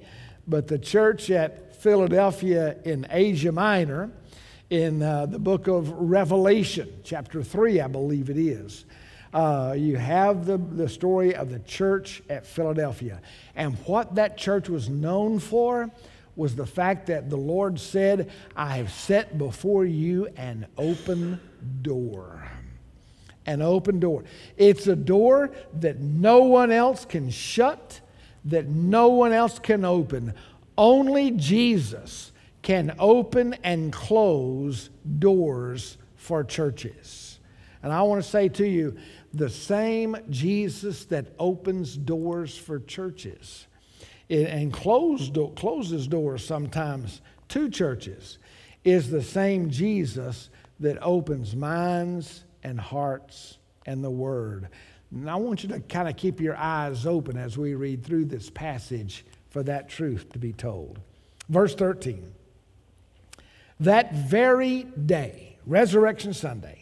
but 0.47 0.67
the 0.67 0.79
church 0.79 1.31
at 1.31 1.77
Philadelphia 1.77 2.77
in 2.85 3.07
Asia 3.11 3.53
Minor 3.53 4.11
in 4.71 5.03
uh, 5.03 5.27
the 5.27 5.39
book 5.39 5.67
of 5.67 5.91
Revelation, 5.91 6.89
chapter 7.03 7.43
3, 7.43 7.81
I 7.81 7.89
believe 7.89 8.31
it 8.31 8.39
is. 8.39 8.85
Uh, 9.33 9.75
you 9.77 9.97
have 9.97 10.45
the, 10.45 10.59
the 10.59 10.89
story 10.89 11.35
of 11.37 11.51
the 11.51 11.61
church 11.61 12.23
at 12.29 12.47
Philadelphia. 12.47 13.21
And 13.55 13.77
what 13.87 14.17
that 14.17 14.37
church 14.37 14.69
was 14.69 14.89
known 14.89 15.39
for 15.39 15.91
was 16.35 16.57
the 16.57 16.67
fact 16.67 17.07
that 17.07 17.31
the 17.31 17.37
Lord 17.37 17.79
said, 17.79 18.31
I 18.57 18.79
have 18.79 18.91
set 18.91 19.39
before 19.39 19.85
you 19.85 20.27
an 20.37 20.67
open 20.77 21.41
door. 21.83 22.43
An 23.47 23.63
open 23.63 24.01
door. 24.01 24.25
It's 24.57 24.87
a 24.87 24.97
door 24.97 25.51
that 25.81 26.01
no 26.01 26.45
one 26.45 26.73
else 26.73 27.05
can 27.05 27.31
shut, 27.31 28.01
that 28.47 28.69
no 28.69 29.09
one 29.09 29.33
else 29.33 29.59
can 29.59 29.85
open. 29.85 30.35
Only 30.77 31.31
Jesus 31.33 32.33
can 32.63 32.95
open 32.99 33.55
and 33.63 33.93
close 33.93 34.91
doors 35.19 35.99
for 36.17 36.43
churches. 36.45 37.39
And 37.83 37.93
I 37.93 38.03
want 38.03 38.23
to 38.23 38.29
say 38.29 38.49
to 38.49 38.67
you 38.67 38.97
the 39.33 39.49
same 39.49 40.17
Jesus 40.29 41.05
that 41.07 41.35
opens 41.39 41.97
doors 41.97 42.57
for 42.57 42.81
churches 42.81 43.67
and 44.29 44.73
close, 44.73 45.31
closes 45.57 46.07
doors 46.07 46.45
sometimes 46.45 47.21
to 47.49 47.69
churches 47.69 48.39
is 48.85 49.11
the 49.11 49.23
same 49.23 49.71
Jesus 49.71 50.51
that 50.79 50.99
opens 51.03 51.55
minds 51.55 52.45
and 52.63 52.81
hearts 52.81 53.59
and 53.87 54.03
the 54.03 54.11
Word. 54.11 54.69
And 55.11 55.29
I 55.29 55.35
want 55.37 55.63
you 55.63 55.69
to 55.71 55.81
kind 55.81 56.09
of 56.09 56.17
keep 56.17 56.41
your 56.41 56.57
eyes 56.57 57.07
open 57.07 57.37
as 57.37 57.59
we 57.59 57.75
read 57.75 58.05
through 58.05 58.27
this 58.27 58.49
passage 58.49 59.25
for 59.51 59.63
that 59.65 59.89
truth 59.89 60.33
to 60.33 60.39
be 60.39 60.53
told. 60.53 61.01
Verse 61.49 61.75
13. 61.75 62.33
That 63.81 64.15
very 64.15 64.85
day, 64.85 65.59
Resurrection 65.67 66.33
Sunday, 66.33 66.80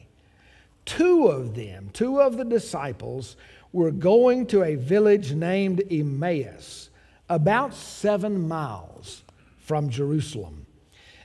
two 0.89 1.29
of 1.29 1.55
them, 1.55 1.91
two 1.93 2.21
of 2.21 2.39
the 2.39 2.45
disciples, 2.45 3.37
were 3.73 3.91
going 3.91 4.47
to 4.47 4.65
a 4.65 4.75
village 4.75 5.33
named 5.35 5.83
Emmaus, 5.91 6.89
about 7.29 7.75
seven 7.75 8.49
miles 8.49 9.23
from 9.59 9.91
Jerusalem. 9.91 10.67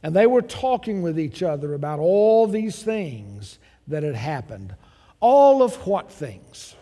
And 0.04 0.14
they 0.14 0.28
were 0.28 0.42
talking 0.42 1.02
with 1.02 1.18
each 1.18 1.42
other 1.42 1.74
about 1.74 2.00
all 2.00 2.46
these 2.46 2.84
things 2.84 3.58
that 3.88 4.04
had 4.04 4.16
happened. 4.16 4.76
All 5.22 5.64
of 5.64 5.88
what 5.88 6.12
things? 6.12 6.76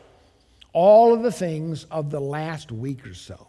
All 0.74 1.14
of 1.14 1.22
the 1.22 1.32
things 1.32 1.84
of 1.92 2.10
the 2.10 2.20
last 2.20 2.72
week 2.72 3.06
or 3.06 3.14
so. 3.14 3.48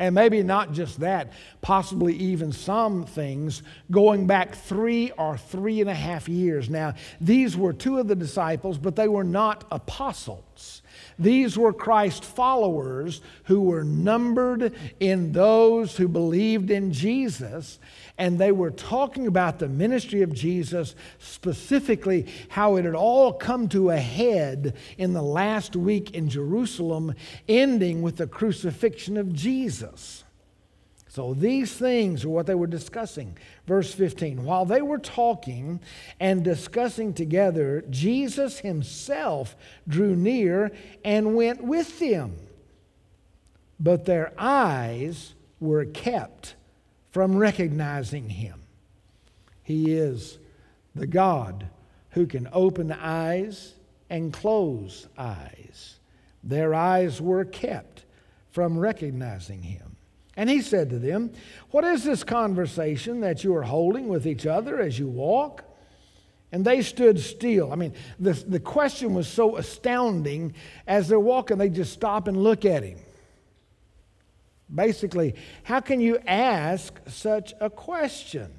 And 0.00 0.14
maybe 0.14 0.42
not 0.42 0.72
just 0.72 1.00
that, 1.00 1.30
possibly 1.60 2.14
even 2.14 2.52
some 2.52 3.04
things 3.04 3.62
going 3.90 4.26
back 4.26 4.54
three 4.54 5.10
or 5.10 5.36
three 5.36 5.82
and 5.82 5.90
a 5.90 5.94
half 5.94 6.26
years. 6.26 6.70
Now, 6.70 6.94
these 7.20 7.54
were 7.54 7.74
two 7.74 7.98
of 7.98 8.08
the 8.08 8.16
disciples, 8.16 8.78
but 8.78 8.96
they 8.96 9.08
were 9.08 9.24
not 9.24 9.64
apostles. 9.70 10.80
These 11.20 11.56
were 11.56 11.72
Christ 11.72 12.24
followers 12.24 13.20
who 13.44 13.60
were 13.60 13.84
numbered 13.84 14.74
in 14.98 15.32
those 15.32 15.96
who 15.96 16.08
believed 16.08 16.70
in 16.70 16.92
Jesus 16.92 17.78
and 18.20 18.38
they 18.38 18.52
were 18.52 18.70
talking 18.70 19.26
about 19.26 19.58
the 19.58 19.68
ministry 19.68 20.20
of 20.20 20.34
Jesus, 20.34 20.94
specifically 21.18 22.26
how 22.50 22.76
it 22.76 22.84
had 22.84 22.94
all 22.94 23.32
come 23.32 23.66
to 23.70 23.88
a 23.88 23.96
head 23.96 24.76
in 24.98 25.14
the 25.14 25.22
last 25.22 25.74
week 25.74 26.10
in 26.10 26.28
Jerusalem, 26.28 27.14
ending 27.48 28.02
with 28.02 28.16
the 28.16 28.26
crucifixion 28.26 29.16
of 29.16 29.32
Jesus. 29.32 30.24
So 31.10 31.34
these 31.34 31.74
things 31.74 32.24
are 32.24 32.28
what 32.28 32.46
they 32.46 32.54
were 32.54 32.68
discussing. 32.68 33.36
Verse 33.66 33.92
15 33.92 34.44
While 34.44 34.64
they 34.64 34.80
were 34.80 34.98
talking 34.98 35.80
and 36.20 36.44
discussing 36.44 37.14
together, 37.14 37.82
Jesus 37.90 38.60
himself 38.60 39.56
drew 39.88 40.14
near 40.14 40.70
and 41.04 41.34
went 41.34 41.64
with 41.64 41.98
them. 41.98 42.36
But 43.80 44.04
their 44.04 44.32
eyes 44.38 45.34
were 45.58 45.84
kept 45.84 46.54
from 47.10 47.36
recognizing 47.36 48.28
him. 48.28 48.62
He 49.64 49.92
is 49.92 50.38
the 50.94 51.08
God 51.08 51.66
who 52.10 52.28
can 52.28 52.48
open 52.52 52.92
eyes 52.92 53.74
and 54.08 54.32
close 54.32 55.08
eyes. 55.18 55.98
Their 56.44 56.72
eyes 56.72 57.20
were 57.20 57.44
kept 57.44 58.04
from 58.52 58.78
recognizing 58.78 59.62
him. 59.62 59.89
And 60.40 60.48
he 60.48 60.62
said 60.62 60.88
to 60.88 60.98
them, 60.98 61.32
What 61.70 61.84
is 61.84 62.02
this 62.02 62.24
conversation 62.24 63.20
that 63.20 63.44
you 63.44 63.54
are 63.56 63.62
holding 63.62 64.08
with 64.08 64.26
each 64.26 64.46
other 64.46 64.80
as 64.80 64.98
you 64.98 65.06
walk? 65.06 65.64
And 66.50 66.64
they 66.64 66.80
stood 66.80 67.20
still. 67.20 67.70
I 67.70 67.76
mean, 67.76 67.92
the, 68.18 68.32
the 68.32 68.58
question 68.58 69.12
was 69.12 69.28
so 69.28 69.56
astounding. 69.56 70.54
As 70.86 71.08
they're 71.08 71.20
walking, 71.20 71.58
they 71.58 71.68
just 71.68 71.92
stop 71.92 72.26
and 72.26 72.42
look 72.42 72.64
at 72.64 72.82
him. 72.82 72.96
Basically, 74.74 75.34
how 75.62 75.80
can 75.80 76.00
you 76.00 76.18
ask 76.26 76.98
such 77.06 77.52
a 77.60 77.68
question? 77.68 78.50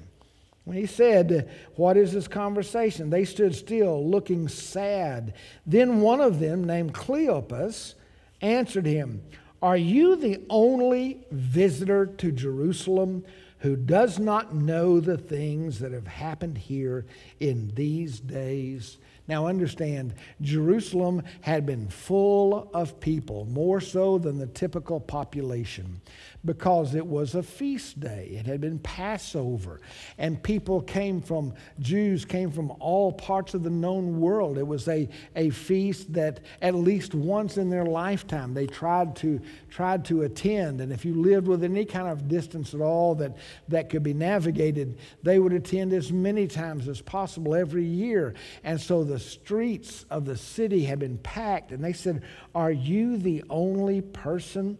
When 0.62 0.76
he 0.76 0.86
said, 0.86 1.50
What 1.74 1.96
is 1.96 2.12
this 2.12 2.28
conversation? 2.28 3.10
They 3.10 3.24
stood 3.24 3.56
still, 3.56 4.08
looking 4.08 4.46
sad. 4.46 5.34
Then 5.66 6.00
one 6.00 6.20
of 6.20 6.38
them, 6.38 6.62
named 6.62 6.94
Cleopas, 6.94 7.94
answered 8.40 8.86
him, 8.86 9.24
Are 9.62 9.76
you 9.76 10.16
the 10.16 10.42
only 10.50 11.20
visitor 11.30 12.06
to 12.06 12.32
Jerusalem 12.32 13.24
who 13.58 13.76
does 13.76 14.18
not 14.18 14.52
know 14.52 14.98
the 14.98 15.16
things 15.16 15.78
that 15.78 15.92
have 15.92 16.08
happened 16.08 16.58
here 16.58 17.06
in 17.38 17.70
these 17.76 18.18
days? 18.18 18.98
Now, 19.28 19.46
understand, 19.46 20.14
Jerusalem 20.40 21.22
had 21.42 21.64
been 21.64 21.86
full 21.86 22.68
of 22.74 22.98
people, 22.98 23.44
more 23.44 23.80
so 23.80 24.18
than 24.18 24.38
the 24.38 24.48
typical 24.48 24.98
population 24.98 26.00
because 26.44 26.94
it 26.94 27.06
was 27.06 27.34
a 27.34 27.42
feast 27.42 28.00
day. 28.00 28.30
It 28.32 28.46
had 28.46 28.60
been 28.60 28.78
Passover, 28.80 29.80
and 30.18 30.42
people 30.42 30.80
came 30.80 31.20
from, 31.20 31.54
Jews 31.78 32.24
came 32.24 32.50
from 32.50 32.72
all 32.80 33.12
parts 33.12 33.54
of 33.54 33.62
the 33.62 33.70
known 33.70 34.20
world. 34.20 34.58
It 34.58 34.66
was 34.66 34.88
a, 34.88 35.08
a 35.36 35.50
feast 35.50 36.12
that 36.14 36.40
at 36.60 36.74
least 36.74 37.14
once 37.14 37.58
in 37.58 37.70
their 37.70 37.84
lifetime 37.84 38.54
they 38.54 38.66
tried 38.66 39.14
to, 39.16 39.40
tried 39.70 40.04
to 40.06 40.22
attend. 40.22 40.80
And 40.80 40.92
if 40.92 41.04
you 41.04 41.14
lived 41.14 41.46
with 41.46 41.62
any 41.62 41.84
kind 41.84 42.08
of 42.08 42.26
distance 42.26 42.74
at 42.74 42.80
all 42.80 43.14
that, 43.16 43.36
that 43.68 43.88
could 43.88 44.02
be 44.02 44.14
navigated, 44.14 44.98
they 45.22 45.38
would 45.38 45.52
attend 45.52 45.92
as 45.92 46.10
many 46.10 46.48
times 46.48 46.88
as 46.88 47.00
possible 47.00 47.54
every 47.54 47.84
year. 47.84 48.34
And 48.64 48.80
so 48.80 49.04
the 49.04 49.20
streets 49.20 50.06
of 50.10 50.24
the 50.24 50.36
city 50.36 50.84
had 50.84 50.98
been 50.98 51.18
packed, 51.18 51.70
and 51.70 51.84
they 51.84 51.92
said, 51.92 52.22
Are 52.52 52.72
you 52.72 53.16
the 53.16 53.44
only 53.48 54.00
person? 54.00 54.78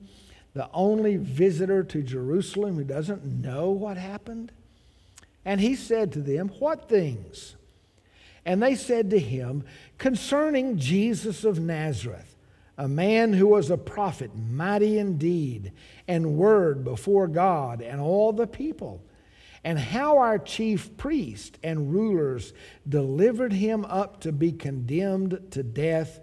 The 0.54 0.68
only 0.72 1.16
visitor 1.16 1.82
to 1.84 2.02
Jerusalem 2.02 2.76
who 2.76 2.84
doesn't 2.84 3.24
know 3.24 3.70
what 3.70 3.96
happened? 3.96 4.52
And 5.44 5.60
he 5.60 5.74
said 5.74 6.12
to 6.12 6.20
them, 6.20 6.48
What 6.58 6.88
things? 6.88 7.56
And 8.44 8.62
they 8.62 8.74
said 8.74 9.10
to 9.10 9.18
him, 9.18 9.64
Concerning 9.98 10.78
Jesus 10.78 11.44
of 11.44 11.58
Nazareth, 11.58 12.36
a 12.76 12.88
man 12.88 13.32
who 13.32 13.46
was 13.46 13.70
a 13.70 13.78
prophet, 13.78 14.34
mighty 14.34 14.98
in 14.98 15.18
deed 15.18 15.72
and 16.08 16.36
word 16.36 16.84
before 16.84 17.28
God 17.28 17.80
and 17.80 18.00
all 18.00 18.32
the 18.32 18.46
people, 18.46 19.02
and 19.64 19.78
how 19.78 20.18
our 20.18 20.38
chief 20.38 20.96
priest 20.96 21.58
and 21.62 21.92
rulers 21.92 22.52
delivered 22.88 23.52
him 23.52 23.84
up 23.84 24.20
to 24.20 24.32
be 24.32 24.52
condemned 24.52 25.38
to 25.52 25.62
death, 25.62 26.20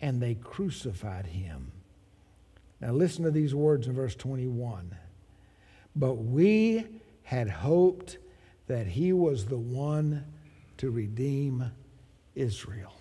and 0.00 0.22
they 0.22 0.34
crucified 0.34 1.26
him. 1.26 1.72
Now, 2.80 2.92
listen 2.92 3.24
to 3.24 3.30
these 3.30 3.54
words 3.54 3.86
in 3.86 3.92
verse 3.92 4.14
21. 4.14 4.94
But 5.94 6.14
we 6.14 6.86
had 7.22 7.48
hoped 7.48 8.18
that 8.68 8.86
he 8.86 9.12
was 9.12 9.46
the 9.46 9.58
one 9.58 10.24
to 10.78 10.90
redeem 10.90 11.70
Israel. 12.34 12.94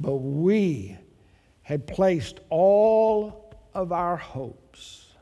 But 0.00 0.16
we 0.16 0.98
had 1.62 1.86
placed 1.86 2.40
all 2.48 3.54
of 3.74 3.92
our 3.92 4.16
hopes 4.16 5.12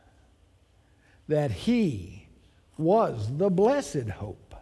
that 1.26 1.50
he 1.50 2.28
was 2.78 3.36
the 3.36 3.50
blessed 3.50 4.08
hope. 4.08 4.54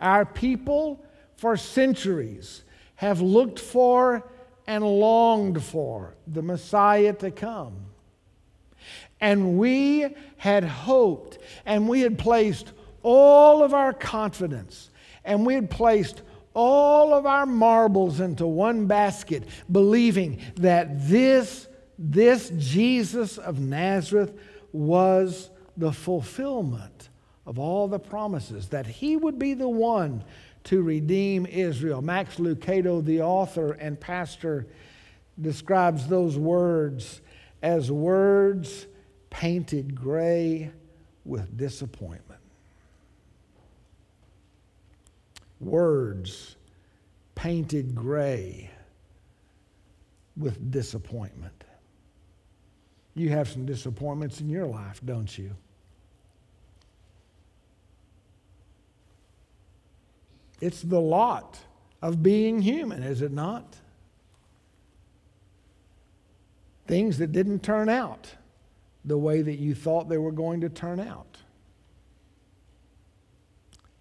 Our 0.00 0.26
people 0.26 1.02
for 1.36 1.56
centuries 1.56 2.64
have 2.96 3.20
looked 3.20 3.58
for 3.58 4.30
and 4.68 4.84
longed 4.84 5.64
for 5.64 6.14
the 6.26 6.42
Messiah 6.42 7.14
to 7.14 7.30
come. 7.30 7.74
And 9.18 9.58
we 9.58 10.14
had 10.36 10.62
hoped 10.62 11.38
and 11.64 11.88
we 11.88 12.02
had 12.02 12.18
placed 12.18 12.72
all 13.02 13.64
of 13.64 13.72
our 13.72 13.94
confidence 13.94 14.90
and 15.24 15.46
we 15.46 15.54
had 15.54 15.70
placed 15.70 16.20
all 16.52 17.14
of 17.14 17.24
our 17.24 17.46
marbles 17.46 18.20
into 18.20 18.46
one 18.46 18.86
basket, 18.86 19.44
believing 19.72 20.38
that 20.56 21.08
this, 21.08 21.66
this 21.98 22.52
Jesus 22.58 23.38
of 23.38 23.58
Nazareth 23.58 24.38
was 24.72 25.48
the 25.78 25.92
fulfillment 25.92 27.08
of 27.46 27.58
all 27.58 27.88
the 27.88 27.98
promises, 27.98 28.68
that 28.68 28.86
he 28.86 29.16
would 29.16 29.38
be 29.38 29.54
the 29.54 29.68
one 29.68 30.22
to 30.68 30.82
redeem 30.82 31.46
Israel. 31.46 32.02
Max 32.02 32.36
Lucado, 32.36 33.02
the 33.02 33.22
author 33.22 33.72
and 33.72 33.98
pastor, 33.98 34.66
describes 35.40 36.06
those 36.08 36.36
words 36.36 37.22
as 37.62 37.90
words 37.90 38.86
painted 39.30 39.94
gray 39.94 40.70
with 41.24 41.56
disappointment. 41.56 42.40
Words 45.58 46.56
painted 47.34 47.94
gray 47.94 48.70
with 50.36 50.70
disappointment. 50.70 51.64
You 53.14 53.30
have 53.30 53.48
some 53.48 53.64
disappointments 53.64 54.42
in 54.42 54.50
your 54.50 54.66
life, 54.66 55.00
don't 55.02 55.36
you? 55.38 55.56
It's 60.60 60.82
the 60.82 61.00
lot 61.00 61.58
of 62.02 62.22
being 62.22 62.60
human, 62.60 63.02
is 63.02 63.22
it 63.22 63.32
not? 63.32 63.76
Things 66.86 67.18
that 67.18 67.32
didn't 67.32 67.62
turn 67.62 67.88
out 67.88 68.34
the 69.04 69.18
way 69.18 69.42
that 69.42 69.58
you 69.58 69.74
thought 69.74 70.08
they 70.08 70.18
were 70.18 70.32
going 70.32 70.60
to 70.62 70.68
turn 70.68 71.00
out. 71.00 71.38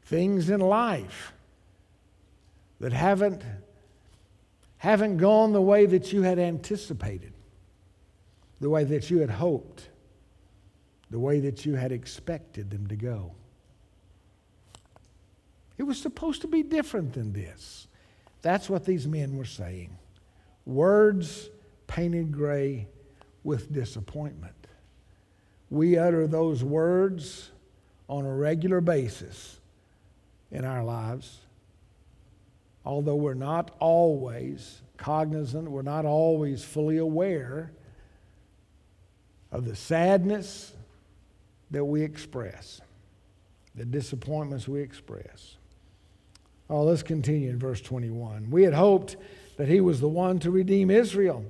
Things 0.03 0.49
in 0.49 0.61
life 0.61 1.33
that 2.79 2.93
haven't, 2.93 3.43
haven't 4.77 5.17
gone 5.17 5.53
the 5.53 5.61
way 5.61 5.85
that 5.85 6.13
you 6.13 6.21
had 6.21 6.39
anticipated, 6.39 7.33
the 8.59 8.69
way 8.69 8.83
that 8.85 9.09
you 9.09 9.19
had 9.19 9.29
hoped, 9.29 9.89
the 11.09 11.19
way 11.19 11.39
that 11.41 11.65
you 11.65 11.75
had 11.75 11.91
expected 11.91 12.69
them 12.69 12.87
to 12.87 12.95
go. 12.95 13.31
It 15.77 15.83
was 15.83 15.99
supposed 15.99 16.41
to 16.41 16.47
be 16.47 16.63
different 16.63 17.13
than 17.13 17.33
this. 17.33 17.87
That's 18.41 18.69
what 18.69 18.85
these 18.85 19.07
men 19.07 19.37
were 19.37 19.45
saying. 19.45 19.97
Words 20.65 21.49
painted 21.87 22.31
gray 22.31 22.87
with 23.43 23.71
disappointment. 23.71 24.53
We 25.69 25.97
utter 25.97 26.27
those 26.27 26.63
words 26.63 27.51
on 28.09 28.25
a 28.25 28.33
regular 28.33 28.81
basis 28.81 29.59
in 30.51 30.65
our 30.65 30.83
lives. 30.83 31.39
Although 32.85 33.15
we're 33.15 33.33
not 33.33 33.75
always 33.79 34.81
cognizant, 34.95 35.69
we're 35.69 35.81
not 35.81 36.05
always 36.05 36.63
fully 36.63 36.97
aware 36.97 37.71
of 39.51 39.65
the 39.65 39.75
sadness 39.75 40.73
that 41.71 41.83
we 41.83 42.01
express, 42.01 42.81
the 43.75 43.85
disappointments 43.85 44.67
we 44.67 44.81
express. 44.81 45.57
Oh, 46.69 46.83
let's 46.83 47.03
continue 47.03 47.49
in 47.49 47.59
verse 47.59 47.81
21. 47.81 48.49
We 48.49 48.63
had 48.63 48.73
hoped 48.73 49.15
that 49.57 49.67
he 49.67 49.79
was 49.79 50.01
the 50.01 50.07
one 50.07 50.39
to 50.39 50.51
redeem 50.51 50.89
Israel. 50.89 51.45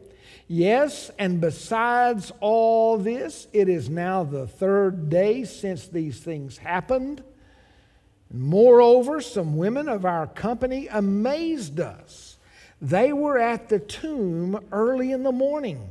Yes, 0.48 1.12
and 1.18 1.42
besides 1.42 2.32
all 2.40 2.98
this, 2.98 3.48
it 3.52 3.68
is 3.68 3.90
now 3.90 4.24
the 4.24 4.48
third 4.48 5.10
day 5.10 5.44
since 5.44 5.88
these 5.88 6.20
things 6.20 6.58
happened. 6.58 7.24
Moreover, 8.32 9.20
some 9.20 9.58
women 9.58 9.90
of 9.90 10.06
our 10.06 10.28
company 10.28 10.88
amazed 10.88 11.80
us. 11.80 12.38
They 12.82 13.12
were 13.12 13.38
at 13.38 13.70
the 13.70 13.80
tomb 13.80 14.60
early 14.72 15.12
in 15.12 15.24
the 15.24 15.32
morning 15.32 15.90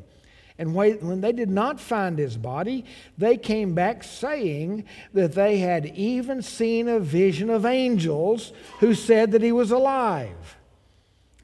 and 0.58 0.74
when 0.74 1.20
they 1.20 1.32
did 1.32 1.50
not 1.50 1.78
find 1.78 2.18
his 2.18 2.36
body, 2.36 2.86
they 3.18 3.36
came 3.36 3.74
back 3.74 4.02
saying 4.02 4.84
that 5.12 5.32
they 5.32 5.58
had 5.58 5.86
even 5.86 6.40
seen 6.40 6.88
a 6.88 6.98
vision 6.98 7.50
of 7.50 7.66
angels 7.66 8.52
who 8.80 8.94
said 8.94 9.32
that 9.32 9.42
he 9.42 9.52
was 9.52 9.70
alive. 9.70 10.56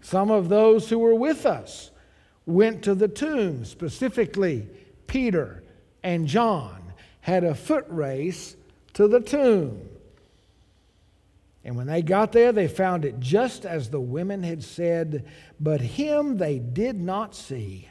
Some 0.00 0.30
of 0.30 0.48
those 0.48 0.88
who 0.88 0.98
were 0.98 1.14
with 1.14 1.44
us 1.44 1.90
went 2.46 2.82
to 2.84 2.94
the 2.94 3.08
tomb, 3.08 3.66
specifically 3.66 4.66
Peter 5.06 5.62
and 6.02 6.26
John, 6.26 6.94
had 7.20 7.44
a 7.44 7.54
foot 7.54 7.84
race 7.88 8.56
to 8.94 9.06
the 9.08 9.20
tomb. 9.20 9.88
And 11.64 11.76
when 11.76 11.86
they 11.86 12.02
got 12.02 12.32
there, 12.32 12.50
they 12.50 12.66
found 12.66 13.04
it 13.04 13.20
just 13.20 13.64
as 13.64 13.90
the 13.90 14.00
women 14.00 14.42
had 14.42 14.64
said, 14.64 15.26
but 15.60 15.80
him 15.80 16.38
they 16.38 16.58
did 16.58 16.98
not 16.98 17.36
see. 17.36 17.88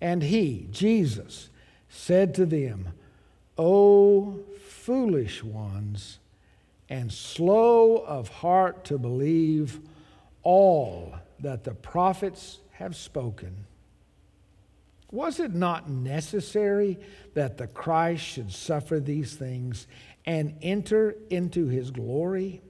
And 0.00 0.22
he, 0.22 0.66
Jesus, 0.70 1.50
said 1.88 2.34
to 2.36 2.46
them, 2.46 2.88
O 3.58 4.40
foolish 4.66 5.44
ones, 5.44 6.18
and 6.88 7.12
slow 7.12 7.98
of 7.98 8.28
heart 8.28 8.84
to 8.84 8.98
believe 8.98 9.78
all 10.42 11.14
that 11.38 11.64
the 11.64 11.74
prophets 11.74 12.58
have 12.72 12.96
spoken. 12.96 13.66
Was 15.12 15.40
it 15.40 15.54
not 15.54 15.90
necessary 15.90 16.98
that 17.34 17.58
the 17.58 17.66
Christ 17.66 18.24
should 18.24 18.52
suffer 18.52 19.00
these 19.00 19.34
things 19.34 19.86
and 20.24 20.56
enter 20.62 21.14
into 21.30 21.66
his 21.66 21.90
glory? 21.90 22.62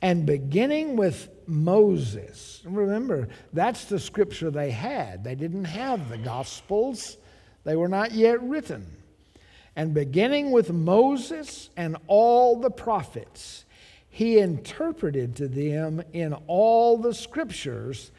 And 0.00 0.24
beginning 0.24 0.96
with 0.96 1.28
Moses, 1.46 2.62
remember, 2.64 3.28
that's 3.52 3.86
the 3.86 3.98
scripture 3.98 4.50
they 4.50 4.70
had. 4.70 5.24
They 5.24 5.34
didn't 5.34 5.64
have 5.64 6.08
the 6.08 6.18
Gospels, 6.18 7.16
they 7.64 7.76
were 7.76 7.88
not 7.88 8.12
yet 8.12 8.42
written. 8.42 8.86
And 9.74 9.94
beginning 9.94 10.50
with 10.50 10.72
Moses 10.72 11.70
and 11.76 11.96
all 12.06 12.60
the 12.60 12.70
prophets, 12.70 13.64
he 14.10 14.38
interpreted 14.38 15.36
to 15.36 15.48
them 15.48 16.02
in 16.12 16.32
all 16.46 16.98
the 16.98 17.14
scriptures 17.14 18.10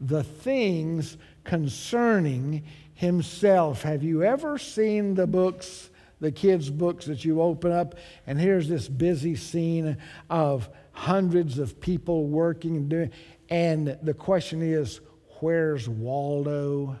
the 0.00 0.22
things 0.22 1.16
concerning 1.42 2.62
himself. 2.94 3.82
Have 3.82 4.02
you 4.02 4.22
ever 4.22 4.58
seen 4.58 5.14
the 5.14 5.26
books, 5.26 5.90
the 6.20 6.30
kids' 6.30 6.70
books 6.70 7.06
that 7.06 7.24
you 7.24 7.42
open 7.42 7.72
up, 7.72 7.96
and 8.26 8.38
here's 8.38 8.68
this 8.68 8.88
busy 8.88 9.34
scene 9.34 9.96
of 10.30 10.68
hundreds 10.98 11.60
of 11.60 11.80
people 11.80 12.26
working 12.26 12.76
and 12.76 12.88
doing. 12.88 13.10
And 13.48 13.96
the 14.02 14.12
question 14.12 14.62
is, 14.62 15.00
where's 15.38 15.88
Waldo? 15.88 16.98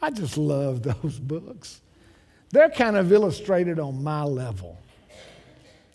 I 0.00 0.10
just 0.10 0.38
love 0.38 0.82
those 1.02 1.18
books. 1.18 1.80
They're 2.50 2.70
kind 2.70 2.96
of 2.96 3.12
illustrated 3.12 3.80
on 3.80 4.04
my 4.04 4.22
level. 4.22 4.78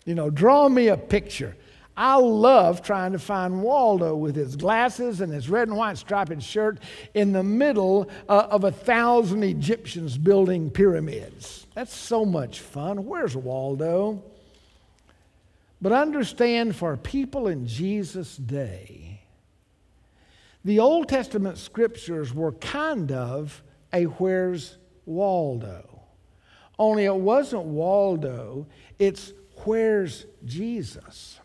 You 0.04 0.14
know, 0.14 0.28
draw 0.28 0.68
me 0.68 0.88
a 0.88 0.96
picture. 0.96 1.56
I 1.96 2.16
love 2.16 2.82
trying 2.82 3.12
to 3.12 3.18
find 3.18 3.62
Waldo 3.62 4.14
with 4.14 4.36
his 4.36 4.56
glasses 4.56 5.22
and 5.22 5.32
his 5.32 5.48
red 5.48 5.68
and 5.68 5.76
white 5.76 5.96
striped 5.96 6.42
shirt 6.42 6.80
in 7.14 7.32
the 7.32 7.42
middle 7.42 8.10
uh, 8.28 8.46
of 8.50 8.64
a 8.64 8.70
thousand 8.70 9.42
Egyptians 9.42 10.18
building 10.18 10.70
pyramids. 10.70 11.66
That's 11.74 11.96
so 11.96 12.26
much 12.26 12.60
fun. 12.60 13.06
Where's 13.06 13.34
Waldo? 13.34 14.22
But 15.80 15.92
understand 15.92 16.74
for 16.74 16.96
people 16.96 17.46
in 17.46 17.66
Jesus' 17.66 18.36
day, 18.36 19.20
the 20.64 20.80
Old 20.80 21.08
Testament 21.08 21.58
scriptures 21.58 22.34
were 22.34 22.52
kind 22.52 23.12
of 23.12 23.62
a 23.92 24.04
where's 24.04 24.76
Waldo. 25.06 26.02
Only 26.78 27.04
it 27.04 27.14
wasn't 27.14 27.64
Waldo, 27.64 28.66
it's 28.98 29.32
where's 29.64 30.26
Jesus? 30.44 31.40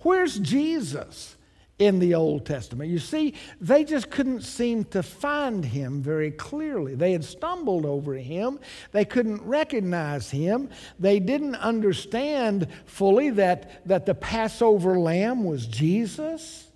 Where's 0.00 0.38
Jesus? 0.38 1.36
In 1.78 1.98
the 1.98 2.14
Old 2.14 2.46
Testament. 2.46 2.90
You 2.90 3.00
see, 3.00 3.34
they 3.60 3.84
just 3.84 4.10
couldn't 4.10 4.42
seem 4.42 4.84
to 4.86 5.02
find 5.02 5.64
him 5.64 6.02
very 6.02 6.30
clearly. 6.30 6.94
They 6.94 7.12
had 7.12 7.24
stumbled 7.24 7.84
over 7.84 8.14
him, 8.14 8.60
they 8.92 9.04
couldn't 9.04 9.42
recognize 9.42 10.30
him, 10.30 10.70
they 10.98 11.18
didn't 11.18 11.56
understand 11.56 12.68
fully 12.86 13.30
that, 13.30 13.86
that 13.88 14.06
the 14.06 14.14
Passover 14.14 14.98
lamb 14.98 15.44
was 15.44 15.66
Jesus, 15.66 16.68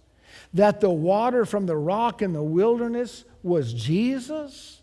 that 0.53 0.81
the 0.81 0.91
water 0.91 1.45
from 1.45 1.67
the 1.67 1.77
rock 1.77 2.21
in 2.21 2.33
the 2.33 2.43
wilderness 2.43 3.25
was 3.43 3.73
Jesus. 3.73 4.75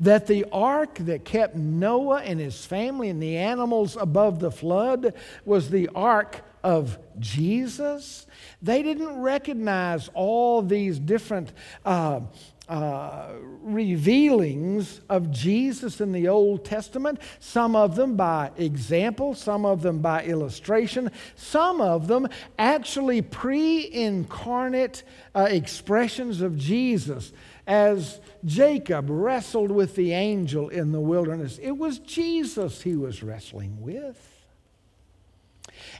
That 0.00 0.26
the 0.26 0.46
ark 0.50 0.96
that 1.00 1.24
kept 1.24 1.54
Noah 1.54 2.22
and 2.22 2.40
his 2.40 2.64
family 2.64 3.08
and 3.08 3.22
the 3.22 3.36
animals 3.36 3.96
above 3.96 4.40
the 4.40 4.50
flood 4.50 5.14
was 5.44 5.70
the 5.70 5.88
ark 5.94 6.42
of 6.64 6.98
Jesus. 7.18 8.26
They 8.66 8.82
didn't 8.82 9.20
recognize 9.20 10.10
all 10.12 10.60
these 10.60 10.98
different 10.98 11.52
uh, 11.84 12.20
uh, 12.68 13.28
revealings 13.62 15.00
of 15.08 15.30
Jesus 15.30 16.00
in 16.00 16.10
the 16.10 16.26
Old 16.26 16.64
Testament, 16.64 17.20
some 17.38 17.76
of 17.76 17.94
them 17.94 18.16
by 18.16 18.50
example, 18.56 19.34
some 19.34 19.64
of 19.64 19.82
them 19.82 20.00
by 20.00 20.24
illustration, 20.24 21.12
some 21.36 21.80
of 21.80 22.08
them 22.08 22.26
actually 22.58 23.22
pre 23.22 23.88
incarnate 23.92 25.04
uh, 25.32 25.46
expressions 25.48 26.40
of 26.40 26.58
Jesus. 26.58 27.32
As 27.68 28.20
Jacob 28.44 29.06
wrestled 29.08 29.70
with 29.70 29.94
the 29.94 30.12
angel 30.12 30.68
in 30.68 30.90
the 30.90 31.00
wilderness, 31.00 31.58
it 31.58 31.78
was 31.78 32.00
Jesus 32.00 32.82
he 32.82 32.96
was 32.96 33.22
wrestling 33.22 33.80
with. 33.80 34.35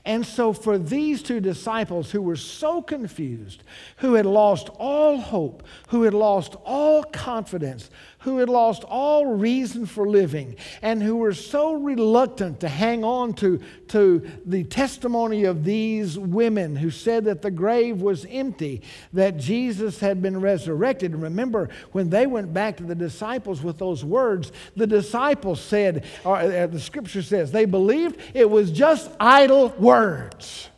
And 0.05 0.25
so, 0.25 0.53
for 0.53 0.77
these 0.77 1.21
two 1.21 1.39
disciples 1.39 2.11
who 2.11 2.21
were 2.21 2.35
so 2.35 2.81
confused, 2.81 3.63
who 3.97 4.13
had 4.13 4.25
lost 4.25 4.69
all 4.77 5.17
hope, 5.17 5.63
who 5.89 6.03
had 6.03 6.13
lost 6.13 6.55
all 6.65 7.03
confidence, 7.03 7.89
who 8.19 8.39
had 8.39 8.49
lost 8.49 8.83
all 8.83 9.25
reason 9.25 9.85
for 9.85 10.07
living, 10.07 10.55
and 10.81 11.01
who 11.01 11.15
were 11.15 11.33
so 11.33 11.73
reluctant 11.75 12.59
to 12.59 12.67
hang 12.67 13.03
on 13.03 13.33
to, 13.33 13.57
to 13.87 14.21
the 14.45 14.63
testimony 14.65 15.45
of 15.45 15.63
these 15.63 16.17
women 16.17 16.75
who 16.75 16.89
said 16.89 17.23
that 17.25 17.41
the 17.41 17.51
grave 17.51 18.01
was 18.01 18.25
empty, 18.29 18.81
that 19.13 19.37
Jesus 19.37 19.99
had 19.99 20.21
been 20.21 20.41
resurrected. 20.41 21.15
Remember, 21.15 21.69
when 21.91 22.09
they 22.09 22.27
went 22.27 22.53
back 22.53 22.75
to 22.77 22.83
the 22.83 22.95
disciples 22.95 23.61
with 23.61 23.77
those 23.77 24.03
words, 24.03 24.51
the 24.75 24.87
disciples 24.87 25.61
said, 25.61 26.03
or 26.25 26.37
uh, 26.37 26.67
the 26.67 26.79
scripture 26.79 27.21
says, 27.21 27.51
they 27.51 27.65
believed 27.65 28.19
it 28.33 28.49
was 28.49 28.71
just 28.71 29.09
idle 29.19 29.69
words. 29.79 30.69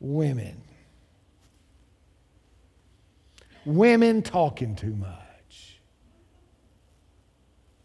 Women. 0.00 0.60
Women 3.64 4.22
talking 4.22 4.74
too 4.74 4.94
much. 4.94 5.78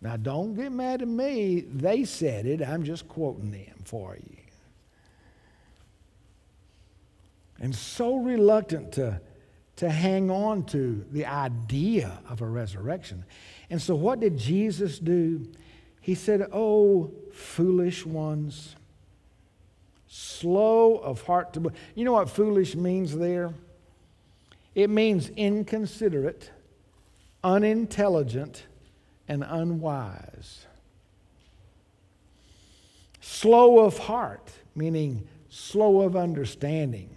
Now, 0.01 0.17
don't 0.17 0.53
get 0.55 0.71
mad 0.71 1.01
at 1.01 1.07
me. 1.07 1.61
They 1.61 2.03
said 2.05 2.45
it. 2.45 2.61
I'm 2.61 2.83
just 2.83 3.07
quoting 3.07 3.51
them 3.51 3.81
for 3.83 4.15
you. 4.15 4.37
And 7.59 7.75
so 7.75 8.17
reluctant 8.17 8.93
to, 8.93 9.19
to 9.77 9.89
hang 9.89 10.29
on 10.29 10.63
to 10.65 11.03
the 11.11 11.25
idea 11.25 12.19
of 12.29 12.41
a 12.41 12.47
resurrection. 12.47 13.25
And 13.69 13.81
so, 13.81 13.95
what 13.95 14.19
did 14.19 14.37
Jesus 14.37 14.99
do? 14.99 15.47
He 15.99 16.13
said, 16.13 16.47
Oh, 16.53 17.11
foolish 17.33 18.05
ones, 18.05 18.75
slow 20.07 20.97
of 20.97 21.21
heart 21.23 21.53
to. 21.53 21.71
You 21.95 22.05
know 22.05 22.13
what 22.13 22.29
foolish 22.29 22.75
means 22.75 23.15
there? 23.15 23.53
It 24.75 24.89
means 24.89 25.29
inconsiderate, 25.29 26.51
unintelligent, 27.43 28.65
and 29.27 29.43
unwise. 29.47 30.65
Slow 33.19 33.79
of 33.79 33.97
heart, 33.97 34.51
meaning 34.75 35.27
slow 35.49 36.01
of 36.01 36.15
understanding. 36.15 37.15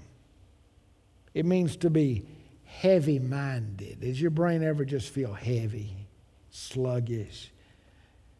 It 1.34 1.46
means 1.46 1.76
to 1.76 1.90
be 1.90 2.26
heavy 2.64 3.18
minded. 3.18 4.00
Does 4.00 4.20
your 4.20 4.30
brain 4.30 4.62
ever 4.62 4.84
just 4.84 5.10
feel 5.10 5.32
heavy, 5.32 6.08
sluggish? 6.50 7.52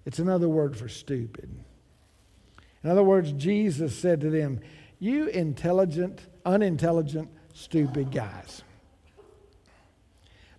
It's 0.04 0.18
another 0.18 0.48
word 0.48 0.76
for 0.76 0.88
stupid. 0.88 1.50
In 2.82 2.90
other 2.90 3.02
words, 3.02 3.32
Jesus 3.32 3.96
said 3.96 4.20
to 4.20 4.30
them, 4.30 4.60
You 4.98 5.26
intelligent, 5.26 6.26
unintelligent, 6.44 7.28
stupid 7.52 8.10
guys. 8.10 8.62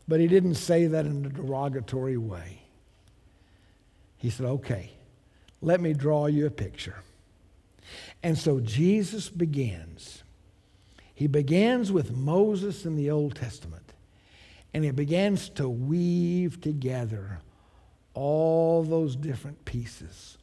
But 0.07 0.19
he 0.19 0.27
didn't 0.27 0.55
say 0.55 0.87
that 0.87 1.05
in 1.05 1.25
a 1.25 1.29
derogatory 1.29 2.17
way. 2.17 2.61
He 4.17 4.29
said, 4.29 4.45
Okay, 4.45 4.91
let 5.61 5.81
me 5.81 5.93
draw 5.93 6.27
you 6.27 6.45
a 6.45 6.51
picture. 6.51 6.97
And 8.21 8.37
so 8.37 8.59
Jesus 8.59 9.29
begins. 9.29 10.23
He 11.13 11.27
begins 11.27 11.91
with 11.91 12.11
Moses 12.11 12.85
in 12.85 12.95
the 12.95 13.11
Old 13.11 13.35
Testament, 13.35 13.93
and 14.73 14.83
he 14.83 14.91
begins 14.91 15.49
to 15.49 15.67
weave 15.69 16.61
together 16.61 17.39
all 18.13 18.83
those 18.83 19.15
different 19.15 19.63
pieces 19.65 20.37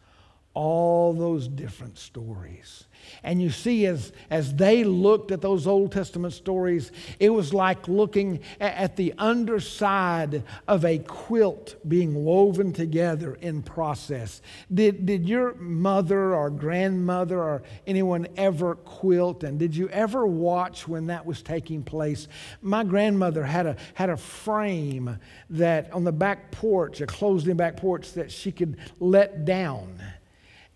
all 0.59 1.13
those 1.13 1.47
different 1.47 1.97
stories. 1.97 2.87
And 3.23 3.41
you 3.41 3.49
see, 3.49 3.87
as, 3.87 4.13
as 4.29 4.53
they 4.57 4.83
looked 4.83 5.31
at 5.31 5.41
those 5.41 5.69
Old 5.69 5.93
Testament 5.93 6.35
stories, 6.35 6.91
it 7.21 7.31
was 7.31 7.55
like 7.55 7.87
looking 7.87 8.41
at 8.59 8.97
the 8.97 9.15
underside 9.19 10.43
of 10.67 10.85
a 10.85 10.99
quilt 10.99 11.77
being 11.87 12.25
woven 12.25 12.73
together 12.73 13.35
in 13.35 13.63
process. 13.63 14.43
Did, 14.75 15.07
did 15.07 15.29
your 15.29 15.55
mother 15.55 16.35
or 16.35 16.51
grandmother 16.51 17.41
or 17.41 17.63
anyone 17.87 18.27
ever 18.37 18.75
quilt? 18.75 19.45
And 19.45 19.61
did 19.61 19.77
you 19.77 19.89
ever 19.91 20.27
watch 20.27 20.89
when 20.89 21.07
that 21.07 21.25
was 21.25 21.41
taking 21.41 21.85
place? 21.85 22.27
My 22.63 22.83
grandmother 22.83 23.45
had 23.45 23.67
a, 23.67 23.77
had 23.95 24.11
a 24.11 24.17
frame 24.17 25.21
that 25.51 25.93
on 25.93 26.03
the 26.03 26.11
back 26.11 26.51
porch, 26.51 27.01
a 27.01 27.07
closed 27.07 27.47
in 27.47 27.57
back 27.57 27.77
porch, 27.77 28.13
that 28.15 28.33
she 28.33 28.51
could 28.51 28.77
let 28.99 29.45
down. 29.45 30.01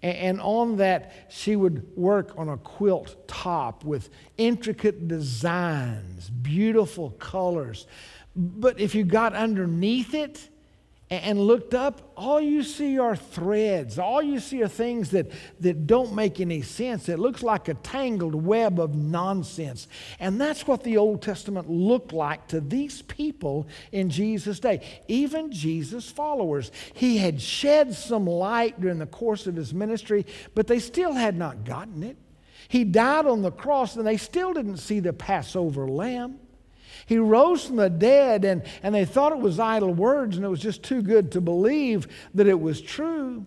And 0.02 0.40
on 0.40 0.76
that, 0.78 1.12
she 1.28 1.54
would 1.54 1.96
work 1.96 2.32
on 2.36 2.48
a 2.48 2.56
quilt 2.56 3.28
top 3.28 3.84
with 3.84 4.10
intricate 4.36 5.06
designs, 5.06 6.28
beautiful 6.28 7.10
colors. 7.10 7.86
But 8.34 8.80
if 8.80 8.94
you 8.94 9.04
got 9.04 9.34
underneath 9.34 10.12
it, 10.14 10.48
and 11.12 11.38
looked 11.38 11.74
up, 11.74 12.12
all 12.16 12.40
you 12.40 12.62
see 12.62 12.98
are 12.98 13.14
threads. 13.14 13.98
All 13.98 14.22
you 14.22 14.40
see 14.40 14.62
are 14.62 14.68
things 14.68 15.10
that, 15.10 15.30
that 15.60 15.86
don't 15.86 16.14
make 16.14 16.40
any 16.40 16.62
sense. 16.62 17.08
It 17.10 17.18
looks 17.18 17.42
like 17.42 17.68
a 17.68 17.74
tangled 17.74 18.34
web 18.34 18.80
of 18.80 18.94
nonsense. 18.94 19.88
And 20.18 20.40
that's 20.40 20.66
what 20.66 20.82
the 20.82 20.96
Old 20.96 21.20
Testament 21.20 21.68
looked 21.68 22.14
like 22.14 22.48
to 22.48 22.60
these 22.60 23.02
people 23.02 23.68
in 23.92 24.08
Jesus' 24.08 24.58
day, 24.58 24.80
even 25.06 25.52
Jesus' 25.52 26.10
followers. 26.10 26.72
He 26.94 27.18
had 27.18 27.42
shed 27.42 27.94
some 27.94 28.26
light 28.26 28.80
during 28.80 28.98
the 28.98 29.06
course 29.06 29.46
of 29.46 29.54
his 29.54 29.74
ministry, 29.74 30.24
but 30.54 30.66
they 30.66 30.78
still 30.78 31.12
had 31.12 31.36
not 31.36 31.64
gotten 31.64 32.02
it. 32.04 32.16
He 32.68 32.84
died 32.84 33.26
on 33.26 33.42
the 33.42 33.52
cross, 33.52 33.96
and 33.96 34.06
they 34.06 34.16
still 34.16 34.54
didn't 34.54 34.78
see 34.78 35.00
the 35.00 35.12
Passover 35.12 35.86
lamb. 35.86 36.38
He 37.06 37.18
rose 37.18 37.66
from 37.66 37.76
the 37.76 37.90
dead, 37.90 38.44
and, 38.44 38.62
and 38.82 38.94
they 38.94 39.04
thought 39.04 39.32
it 39.32 39.38
was 39.38 39.58
idle 39.58 39.92
words, 39.92 40.36
and 40.36 40.44
it 40.44 40.48
was 40.48 40.60
just 40.60 40.82
too 40.82 41.02
good 41.02 41.32
to 41.32 41.40
believe 41.40 42.08
that 42.34 42.46
it 42.46 42.60
was 42.60 42.80
true. 42.80 43.46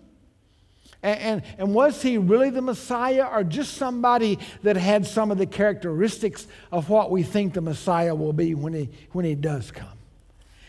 And, 1.02 1.20
and, 1.20 1.44
and, 1.60 1.74
was 1.74 2.02
he 2.02 2.18
really 2.18 2.50
the 2.50 2.62
Messiah 2.62 3.26
or 3.26 3.44
just 3.44 3.76
somebody 3.76 4.40
that 4.64 4.76
had 4.76 5.06
some 5.06 5.30
of 5.30 5.38
the 5.38 5.46
characteristics 5.46 6.48
of 6.72 6.90
what 6.90 7.12
we 7.12 7.22
think 7.22 7.54
the 7.54 7.62
Messiah 7.62 8.16
will 8.16 8.34
be 8.34 8.56
when 8.56 8.74
he, 8.74 8.90
when 9.12 9.24
he 9.24 9.36
does 9.36 9.72
come? 9.72 9.88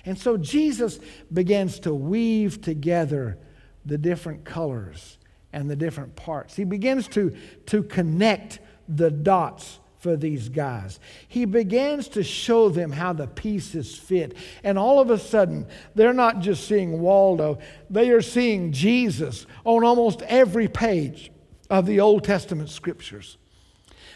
And 0.05 0.19
so 0.19 0.37
Jesus 0.37 1.01
begins 1.33 1.81
to 1.81 1.95
weave 1.95 2.61
together 2.61 3.39
the 3.85 3.99
different 3.99 4.45
colors 4.45 5.19
and 5.53 5.71
the 5.71 5.77
different 5.77 6.15
parts. 6.17 6.55
He 6.55 6.65
begins 6.65 7.09
to, 7.09 7.35
to 7.67 7.83
connect 7.83 8.61
the 8.89 9.11
dots 9.11 9.81
for 10.07 10.17
these 10.17 10.49
guys. 10.49 11.01
He 11.27 11.47
begins 11.47 12.07
to 12.11 12.23
show 12.23 12.69
them 12.69 12.93
how 12.93 13.13
the 13.13 13.27
pieces 13.27 13.99
fit. 13.99 14.37
And 14.63 14.79
all 14.79 15.01
of 15.01 15.11
a 15.11 15.19
sudden, 15.19 15.67
they're 15.97 16.13
not 16.13 16.39
just 16.39 16.69
seeing 16.69 17.01
Waldo, 17.01 17.59
they 17.91 18.11
are 18.11 18.23
seeing 18.23 18.71
Jesus 18.71 19.47
on 19.65 19.83
almost 19.83 20.23
every 20.23 20.69
page 20.69 21.33
of 21.69 21.87
the 21.87 21.99
Old 21.99 22.23
Testament 22.23 22.71
scriptures. 22.71 23.37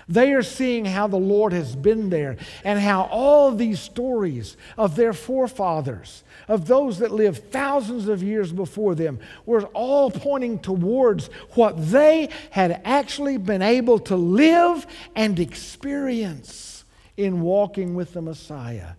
They 0.09 0.33
are 0.33 0.43
seeing 0.43 0.85
how 0.85 1.07
the 1.07 1.17
Lord 1.17 1.53
has 1.53 1.77
been 1.77 2.11
there 2.11 2.37
and 2.65 2.79
how 2.79 3.03
all 3.05 3.53
these 3.53 3.81
stories 3.81 4.57
of 4.77 4.97
their 4.97 5.13
forefathers, 5.13 6.25
of 6.49 6.67
those 6.67 6.99
that 6.99 7.13
lived 7.13 7.51
thousands 7.51 8.09
of 8.09 8.23
years 8.23 8.53
before 8.53 8.95
them, 8.95 9.19
were 9.47 9.65
all 9.67 10.11
pointing 10.11 10.59
towards 10.59 11.29
what 11.55 11.91
they 11.91 12.29
had 12.51 12.81
actually 12.85 13.37
been 13.37 13.63
able 13.63 13.99
to 14.01 14.17
live 14.17 14.87
and 15.15 15.39
experience 15.39 16.85
in 17.17 17.41
walking 17.41 17.95
with 17.95 18.13
the 18.13 18.23
Messiah 18.23 18.93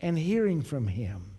and 0.00 0.18
hearing 0.18 0.62
from 0.62 0.86
Him. 0.86 1.35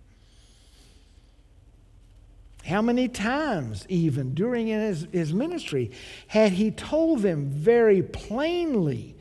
How 2.67 2.81
many 2.81 3.07
times, 3.07 3.85
even 3.87 4.33
during 4.33 4.67
his, 4.67 5.07
his 5.13 5.33
ministry, 5.33 5.91
had 6.27 6.51
he 6.51 6.69
told 6.69 7.21
them 7.21 7.49
very 7.49 8.01
plainly 8.03 9.15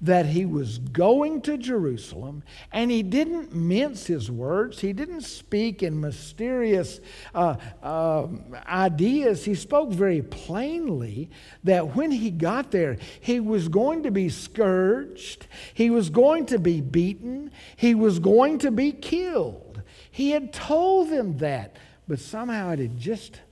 that 0.00 0.26
he 0.26 0.44
was 0.44 0.78
going 0.78 1.40
to 1.42 1.56
Jerusalem, 1.56 2.42
and 2.72 2.90
he 2.90 3.02
didn't 3.02 3.52
mince 3.54 4.06
his 4.06 4.30
words. 4.30 4.80
He 4.80 4.92
didn't 4.92 5.22
speak 5.22 5.82
in 5.82 6.00
mysterious 6.00 7.00
uh, 7.34 7.56
uh, 7.82 8.28
ideas. 8.66 9.44
He 9.44 9.54
spoke 9.54 9.90
very 9.90 10.22
plainly 10.22 11.30
that 11.64 11.96
when 11.96 12.10
he 12.10 12.30
got 12.30 12.70
there, 12.70 12.96
he 13.20 13.40
was 13.40 13.68
going 13.68 14.04
to 14.04 14.10
be 14.10 14.28
scourged, 14.28 15.46
he 15.74 15.90
was 15.90 16.10
going 16.10 16.46
to 16.46 16.58
be 16.58 16.80
beaten, 16.80 17.50
he 17.76 17.94
was 17.94 18.18
going 18.18 18.58
to 18.58 18.70
be 18.70 18.92
killed. 18.92 19.82
He 20.10 20.30
had 20.30 20.52
told 20.52 21.10
them 21.10 21.38
that, 21.38 21.76
but 22.08 22.18
somehow 22.18 22.70
it 22.70 22.78
had 22.78 22.98
just, 22.98 23.42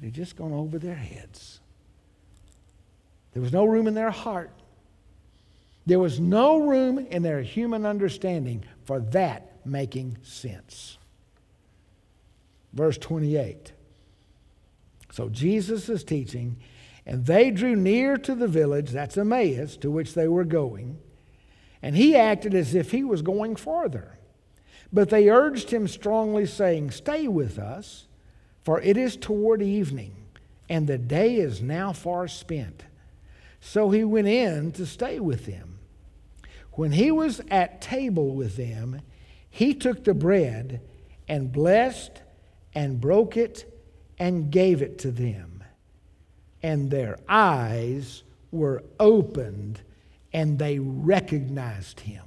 it 0.00 0.06
had 0.06 0.14
just 0.14 0.36
gone 0.36 0.52
over 0.52 0.78
their 0.78 0.94
heads. 0.94 1.60
There 3.34 3.42
was 3.42 3.52
no 3.52 3.66
room 3.66 3.86
in 3.86 3.92
their 3.94 4.10
heart. 4.10 4.50
There 5.84 5.98
was 5.98 6.18
no 6.18 6.58
room 6.58 6.98
in 6.98 7.22
their 7.22 7.42
human 7.42 7.84
understanding 7.84 8.64
for 8.84 8.98
that 8.98 9.64
making 9.66 10.16
sense. 10.22 10.96
Verse 12.72 12.98
28. 12.98 13.72
So 15.12 15.28
Jesus 15.28 15.88
is 15.88 16.02
teaching, 16.02 16.56
and 17.04 17.24
they 17.26 17.50
drew 17.50 17.76
near 17.76 18.16
to 18.18 18.34
the 18.34 18.48
village, 18.48 18.90
that's 18.90 19.16
Emmaus, 19.16 19.76
to 19.78 19.90
which 19.90 20.14
they 20.14 20.28
were 20.28 20.44
going, 20.44 20.98
and 21.82 21.96
he 21.96 22.16
acted 22.16 22.54
as 22.54 22.74
if 22.74 22.90
he 22.90 23.04
was 23.04 23.22
going 23.22 23.56
farther. 23.56 24.18
But 24.92 25.10
they 25.10 25.28
urged 25.28 25.70
him 25.70 25.88
strongly, 25.88 26.46
saying, 26.46 26.90
Stay 26.90 27.28
with 27.28 27.58
us, 27.58 28.05
for 28.66 28.80
it 28.80 28.96
is 28.96 29.16
toward 29.16 29.62
evening, 29.62 30.12
and 30.68 30.88
the 30.88 30.98
day 30.98 31.36
is 31.36 31.62
now 31.62 31.92
far 31.92 32.26
spent. 32.26 32.82
So 33.60 33.90
he 33.90 34.02
went 34.02 34.26
in 34.26 34.72
to 34.72 34.84
stay 34.84 35.20
with 35.20 35.46
them. 35.46 35.78
When 36.72 36.90
he 36.90 37.12
was 37.12 37.40
at 37.48 37.80
table 37.80 38.34
with 38.34 38.56
them, 38.56 39.02
he 39.48 39.72
took 39.72 40.02
the 40.02 40.14
bread 40.14 40.80
and 41.28 41.52
blessed 41.52 42.22
and 42.74 43.00
broke 43.00 43.36
it 43.36 43.72
and 44.18 44.50
gave 44.50 44.82
it 44.82 44.98
to 44.98 45.12
them. 45.12 45.62
And 46.60 46.90
their 46.90 47.20
eyes 47.28 48.24
were 48.50 48.82
opened 48.98 49.80
and 50.32 50.58
they 50.58 50.80
recognized 50.80 52.00
him. 52.00 52.24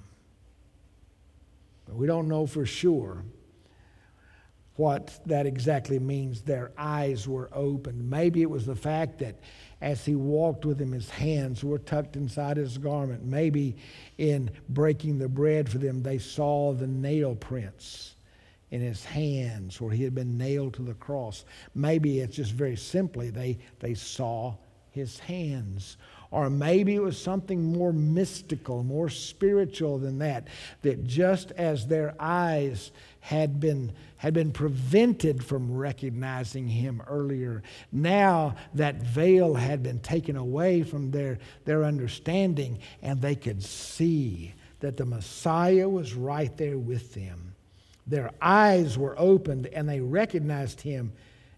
We 1.89 2.08
don't 2.08 2.30
know 2.30 2.47
for 2.47 2.65
sure 2.65 3.25
what 4.80 5.20
that 5.26 5.46
exactly 5.46 6.00
means. 6.00 6.42
Their 6.42 6.72
eyes 6.78 7.28
were 7.28 7.50
opened. 7.52 8.10
Maybe 8.10 8.42
it 8.42 8.50
was 8.50 8.65
the 8.65 8.78
fact 8.78 9.20
that 9.20 9.36
as 9.82 10.06
he 10.06 10.15
walked 10.15 10.65
with 10.65 10.80
him, 10.80 10.94
his 10.94 11.10
hands 11.10 11.65
were 11.65 11.80
tucked 11.80 12.15
inside 12.15 12.56
his 12.56 12.78
garment. 12.78 13.26
Maybe 13.26 13.76
in 14.18 14.50
breaking 14.70 15.20
the 15.20 15.28
bread 15.28 15.68
for 15.68 15.80
them, 15.80 16.02
they 16.02 16.18
saw 16.18 16.72
the 16.72 16.88
nail 16.88 17.36
prints 17.36 18.15
in 18.72 18.80
his 18.80 19.04
hands 19.04 19.82
where 19.82 19.92
he 19.92 20.06
had 20.06 20.15
been 20.15 20.38
nailed 20.38 20.76
to 20.76 20.82
the 20.82 20.94
cross. 20.94 21.44
Maybe 21.76 22.22
it's 22.22 22.38
just 22.38 22.54
very 22.54 22.78
simply 22.78 23.32
they, 23.32 23.58
they 23.82 23.96
saw 23.96 24.56
his 24.92 25.20
hands. 25.20 25.98
Or 26.32 26.50
maybe 26.50 26.96
it 26.96 27.02
was 27.02 27.22
something 27.22 27.62
more 27.74 27.92
mystical, 27.92 28.84
more 28.84 29.10
spiritual 29.10 29.98
than 29.98 30.20
that, 30.20 30.48
that 30.84 31.04
just 31.06 31.52
as 31.52 31.86
their 31.86 32.15
eyes 32.18 32.92
had 33.20 33.60
been, 33.60 33.92
had 34.18 34.34
been 34.34 34.52
prevented 34.52 35.44
from 35.44 35.76
recognizing 35.76 36.68
him 36.68 37.02
earlier, 37.08 37.64
now 37.92 38.56
that 38.74 38.96
veil 38.96 39.54
had 39.56 39.84
been 39.84 40.00
taken 40.00 40.36
away 40.36 40.84
from 40.84 41.12
their, 41.12 41.38
their 41.66 41.84
understanding, 41.84 42.80
and 43.02 43.22
they 43.22 43.36
could 43.36 43.64
see 43.64 44.54
that 44.80 44.98
the 44.98 45.06
Messiah 45.06 45.88
was 45.88 46.14
right 46.14 46.56
there 46.58 46.78
with 46.78 47.14
them. 47.14 47.56
Their 48.08 48.32
eyes 48.42 48.98
were 48.98 49.16
opened 49.20 49.68
and 49.68 49.88
they 49.88 50.00
recognized 50.00 50.82
him 50.82 51.12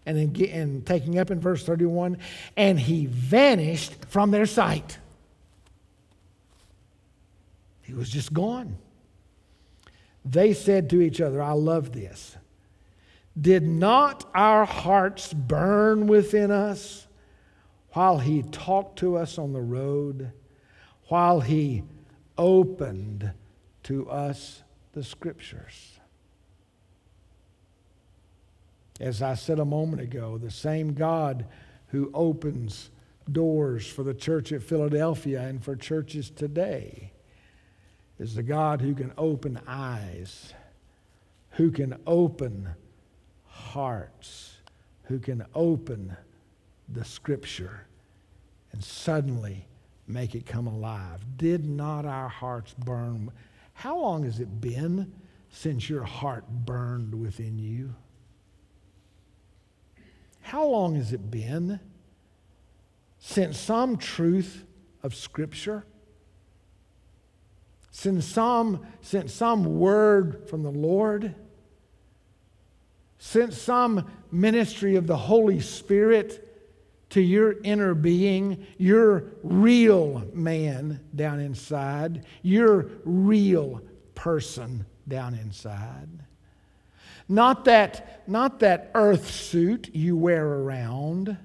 and 0.04 0.34
then 0.34 0.50
and 0.50 0.84
taking 0.84 1.18
up 1.18 1.30
in 1.30 1.40
verse 1.40 1.64
31 1.64 2.18
and 2.56 2.78
he 2.78 3.06
vanished 3.06 4.04
from 4.06 4.32
their 4.32 4.46
sight. 4.46 4.98
He 7.82 7.94
was 7.94 8.10
just 8.10 8.32
gone 8.32 8.76
they 10.24 10.52
said 10.52 10.88
to 10.90 11.00
each 11.00 11.20
other 11.20 11.42
i 11.42 11.52
love 11.52 11.92
this. 11.92 12.36
Did 13.40 13.62
not 13.62 14.28
our 14.34 14.64
hearts 14.64 15.32
burn 15.32 16.06
within 16.06 16.50
us 16.50 17.06
while 17.92 18.18
he 18.18 18.42
talked 18.42 18.98
to 18.98 19.16
us 19.16 19.38
on 19.38 19.52
the 19.52 19.62
road 19.62 20.32
while 21.08 21.40
he 21.40 21.82
opened 22.36 23.32
to 23.84 24.08
us 24.10 24.62
the 24.92 25.02
scriptures? 25.02 25.98
As 29.00 29.22
I 29.22 29.34
said 29.34 29.58
a 29.58 29.64
moment 29.64 30.02
ago, 30.02 30.36
the 30.36 30.50
same 30.50 30.92
God 30.92 31.46
who 31.88 32.10
opens 32.12 32.90
doors 33.30 33.86
for 33.86 34.02
the 34.02 34.14
church 34.14 34.52
at 34.52 34.62
Philadelphia 34.62 35.40
and 35.40 35.64
for 35.64 35.74
churches 35.74 36.28
today 36.28 37.11
is 38.22 38.36
the 38.36 38.42
God 38.42 38.80
who 38.80 38.94
can 38.94 39.12
open 39.18 39.60
eyes, 39.66 40.54
who 41.50 41.72
can 41.72 41.98
open 42.06 42.68
hearts, 43.46 44.58
who 45.02 45.18
can 45.18 45.44
open 45.54 46.16
the 46.88 47.04
scripture 47.04 47.84
and 48.70 48.82
suddenly 48.82 49.66
make 50.06 50.36
it 50.36 50.46
come 50.46 50.68
alive. 50.68 51.20
Did 51.36 51.68
not 51.68 52.06
our 52.06 52.28
hearts 52.28 52.74
burn? 52.74 53.32
How 53.74 53.98
long 53.98 54.22
has 54.22 54.38
it 54.38 54.60
been 54.60 55.12
since 55.50 55.90
your 55.90 56.04
heart 56.04 56.44
burned 56.48 57.20
within 57.20 57.58
you? 57.58 57.92
How 60.42 60.64
long 60.64 60.94
has 60.94 61.12
it 61.12 61.28
been 61.28 61.80
since 63.18 63.58
some 63.58 63.96
truth 63.96 64.64
of 65.02 65.14
Scripture, 65.14 65.84
since 67.92 68.24
some, 68.26 68.84
since 69.02 69.32
some 69.32 69.78
word 69.78 70.48
from 70.48 70.62
the 70.62 70.70
Lord, 70.70 71.34
since 73.18 73.56
some 73.56 74.10
ministry 74.32 74.96
of 74.96 75.06
the 75.06 75.16
Holy 75.16 75.60
Spirit 75.60 76.48
to 77.10 77.20
your 77.20 77.60
inner 77.62 77.94
being, 77.94 78.66
your 78.78 79.24
real 79.42 80.24
man 80.32 81.00
down 81.14 81.38
inside, 81.38 82.24
your 82.40 82.88
real 83.04 83.82
person 84.14 84.86
down 85.06 85.34
inside? 85.34 86.08
Not 87.28 87.66
that, 87.66 88.22
not 88.26 88.60
that 88.60 88.90
earth 88.94 89.30
suit 89.30 89.94
you 89.94 90.16
wear 90.16 90.46
around. 90.46 91.36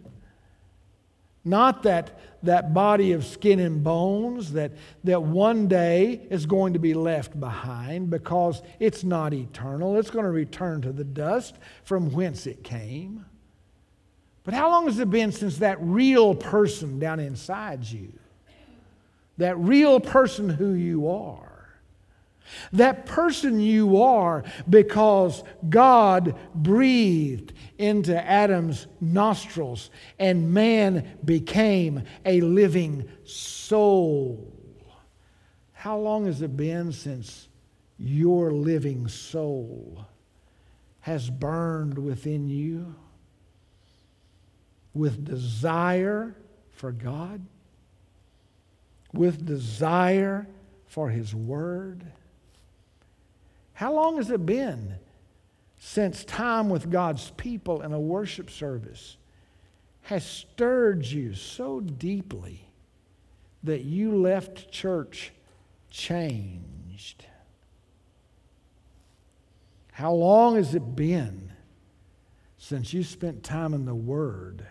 Not 1.44 1.84
that, 1.84 2.18
that 2.44 2.74
body 2.74 3.14
of 3.14 3.26
skin 3.26 3.60
and 3.60 3.84
bones 3.84 4.54
that, 4.54 4.72
that 5.04 5.22
one 5.22 5.68
day 5.68 6.22
is 6.30 6.46
going 6.46 6.74
to 6.74 6.80
be 6.80 6.94
left 6.94 7.40
behind 7.40 8.10
because 8.10 8.62
it's 8.80 9.04
not 9.04 9.34
eternal. 9.34 9.98
It's 9.98 10.10
going 10.12 10.26
to 10.26 10.32
return 10.32 10.82
to 10.82 10.92
the 10.92 11.04
dust 11.04 11.56
from 11.84 12.12
whence 12.12 12.46
it 12.48 12.64
came. 12.64 13.26
But 14.44 14.54
how 14.54 14.70
long 14.70 14.86
has 14.86 15.00
it 15.00 15.10
been 15.10 15.32
since 15.32 15.58
that 15.58 15.78
real 15.82 16.34
person 16.34 17.00
down 17.00 17.20
inside 17.20 17.84
you, 17.84 18.14
that 19.38 19.58
real 19.58 20.00
person 20.00 20.48
who 20.48 20.74
you 20.74 21.10
are, 21.10 21.47
that 22.74 23.06
person 23.06 23.60
you 23.60 24.02
are 24.02 24.44
because 24.70 25.44
God 25.70 26.36
breathed 26.56 27.54
into 27.78 28.16
Adam's 28.24 28.88
nostrils 29.00 29.90
and 30.20 30.54
man 30.54 31.18
became 31.24 32.04
a 32.26 32.42
living 32.42 33.08
soul. 33.26 34.54
How 35.74 35.98
long 35.98 36.26
has 36.26 36.42
it 36.42 36.58
been 36.58 36.92
since 36.92 37.48
your 37.98 38.52
living 38.52 39.08
soul 39.08 40.06
has 41.02 41.30
burned 41.30 41.98
within 41.98 42.50
you 42.50 42.96
with 44.94 45.24
desire 45.24 46.36
for 46.72 46.92
God, 46.92 47.46
with 49.14 49.46
desire 49.46 50.48
for 50.88 51.10
His 51.10 51.34
Word? 51.34 52.06
How 53.78 53.94
long 53.94 54.18
has 54.18 54.32
it 54.32 54.44
been 54.44 54.96
since 55.78 56.26
time 56.26 56.68
with 56.68 56.90
God's 56.90 57.30
people 57.38 57.84
in 57.84 57.94
a 57.94 58.00
worship 58.00 58.50
service 58.50 59.18
has 60.02 60.26
stirred 60.26 61.06
you 61.06 61.36
so 61.36 61.80
deeply 61.80 62.72
that 63.62 63.84
you 63.84 64.16
left 64.16 64.72
church 64.72 65.32
changed? 65.92 67.28
How 69.92 70.12
long 70.12 70.56
has 70.56 70.74
it 70.74 70.96
been 70.96 71.52
since 72.58 72.92
you 72.96 73.04
spent 73.04 73.44
time 73.44 73.76
in 73.76 73.86
the 73.86 73.94
Word 73.94 74.66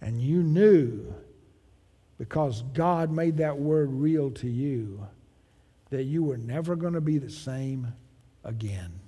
and 0.00 0.20
you 0.20 0.42
knew 0.42 1.14
because 2.18 2.62
God 2.74 3.12
made 3.12 3.36
that 3.36 3.56
Word 3.56 3.92
real 3.92 4.32
to 4.32 4.48
you? 4.48 5.06
That 5.90 6.04
you 6.04 6.22
were 6.22 6.36
never 6.36 6.76
going 6.76 6.94
to 6.94 7.00
be 7.00 7.18
the 7.18 7.30
same 7.30 7.94
again. 8.44 9.00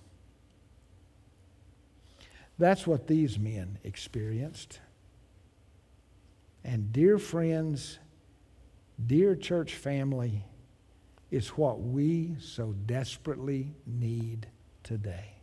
That's 2.59 2.87
what 2.87 3.07
these 3.07 3.39
men 3.39 3.79
experienced. 3.85 4.81
And, 6.65 6.93
dear 6.93 7.19
friends, 7.19 7.99
dear 9.07 9.37
church 9.37 9.75
family, 9.75 10.45
is 11.31 11.49
what 11.51 11.81
we 11.81 12.37
so 12.41 12.75
desperately 12.87 13.75
need 13.87 14.49
today. 14.83 15.38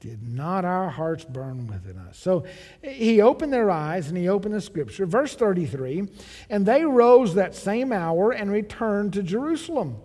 Did 0.00 0.26
not 0.26 0.64
our 0.64 0.88
hearts 0.88 1.24
burn 1.24 1.66
within 1.66 1.98
us? 1.98 2.16
So 2.18 2.44
he 2.82 3.20
opened 3.20 3.52
their 3.52 3.70
eyes 3.70 4.08
and 4.08 4.16
he 4.16 4.30
opened 4.30 4.54
the 4.54 4.60
scripture. 4.62 5.04
Verse 5.04 5.34
33 5.34 6.08
And 6.48 6.64
they 6.64 6.84
rose 6.84 7.34
that 7.34 7.54
same 7.54 7.92
hour 7.92 8.32
and 8.32 8.50
returned 8.50 9.12
to 9.12 9.22
Jerusalem. 9.22 9.98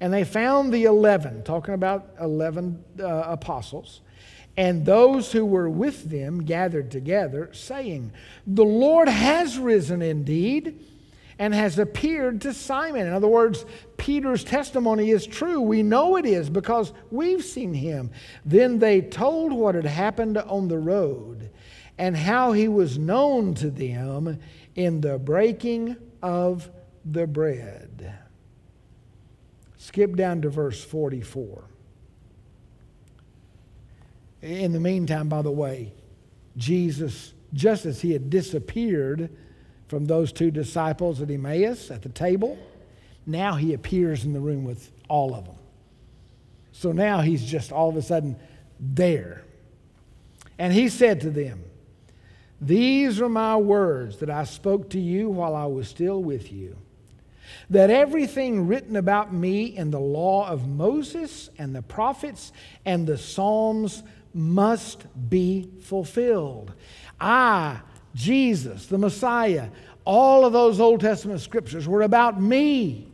And 0.00 0.12
they 0.12 0.24
found 0.24 0.72
the 0.72 0.84
eleven, 0.84 1.44
talking 1.44 1.74
about 1.74 2.14
11 2.20 2.84
uh, 2.98 3.04
apostles, 3.04 4.00
and 4.56 4.84
those 4.84 5.30
who 5.30 5.44
were 5.44 5.68
with 5.68 6.10
them 6.10 6.42
gathered 6.44 6.90
together, 6.90 7.50
saying, 7.52 8.12
The 8.46 8.64
Lord 8.64 9.08
has 9.08 9.58
risen 9.58 10.02
indeed 10.02 10.84
and 11.40 11.54
has 11.54 11.78
appeared 11.78 12.42
to 12.42 12.52
Simon. 12.52 13.06
In 13.06 13.14
other 13.14 13.26
words, 13.26 13.64
Peter's 13.96 14.44
testimony 14.44 15.10
is 15.10 15.26
true. 15.26 15.62
We 15.62 15.82
know 15.82 16.16
it 16.16 16.26
is 16.26 16.50
because 16.50 16.92
we've 17.10 17.42
seen 17.42 17.72
him. 17.72 18.10
Then 18.44 18.78
they 18.78 19.00
told 19.00 19.50
what 19.50 19.74
had 19.74 19.86
happened 19.86 20.36
on 20.36 20.68
the 20.68 20.76
road 20.76 21.50
and 21.96 22.14
how 22.14 22.52
he 22.52 22.68
was 22.68 22.98
known 22.98 23.54
to 23.54 23.70
them 23.70 24.38
in 24.74 25.00
the 25.00 25.18
breaking 25.18 25.96
of 26.22 26.70
the 27.06 27.26
bread. 27.26 28.14
Skip 29.78 30.16
down 30.16 30.42
to 30.42 30.50
verse 30.50 30.84
44. 30.84 31.64
In 34.42 34.72
the 34.72 34.80
meantime, 34.80 35.30
by 35.30 35.40
the 35.40 35.50
way, 35.50 35.94
Jesus, 36.58 37.32
just 37.54 37.86
as 37.86 38.02
he 38.02 38.12
had 38.12 38.28
disappeared 38.28 39.30
from 39.90 40.04
those 40.04 40.32
two 40.32 40.52
disciples 40.52 41.20
at 41.20 41.30
Emmaus 41.30 41.90
at 41.90 42.02
the 42.02 42.08
table, 42.08 42.56
now 43.26 43.56
he 43.56 43.74
appears 43.74 44.24
in 44.24 44.32
the 44.32 44.38
room 44.38 44.64
with 44.64 44.92
all 45.08 45.34
of 45.34 45.46
them. 45.46 45.56
So 46.70 46.92
now 46.92 47.20
he's 47.20 47.44
just 47.44 47.72
all 47.72 47.88
of 47.88 47.96
a 47.96 48.02
sudden 48.02 48.36
there. 48.78 49.42
And 50.60 50.72
he 50.72 50.88
said 50.88 51.20
to 51.22 51.30
them, 51.30 51.64
These 52.60 53.20
are 53.20 53.28
my 53.28 53.56
words 53.56 54.18
that 54.18 54.30
I 54.30 54.44
spoke 54.44 54.90
to 54.90 55.00
you 55.00 55.28
while 55.28 55.56
I 55.56 55.66
was 55.66 55.88
still 55.88 56.22
with 56.22 56.52
you 56.52 56.76
that 57.68 57.90
everything 57.90 58.68
written 58.68 58.94
about 58.94 59.32
me 59.32 59.64
in 59.64 59.90
the 59.90 60.00
law 60.00 60.48
of 60.48 60.68
Moses 60.68 61.50
and 61.58 61.74
the 61.74 61.82
prophets 61.82 62.52
and 62.84 63.08
the 63.08 63.18
Psalms 63.18 64.04
must 64.32 65.06
be 65.28 65.68
fulfilled. 65.82 66.72
I, 67.20 67.80
Jesus, 68.14 68.86
the 68.86 68.98
Messiah, 68.98 69.68
all 70.04 70.44
of 70.44 70.52
those 70.52 70.80
Old 70.80 71.00
Testament 71.00 71.40
scriptures 71.40 71.86
were 71.86 72.02
about 72.02 72.40
me. 72.40 73.10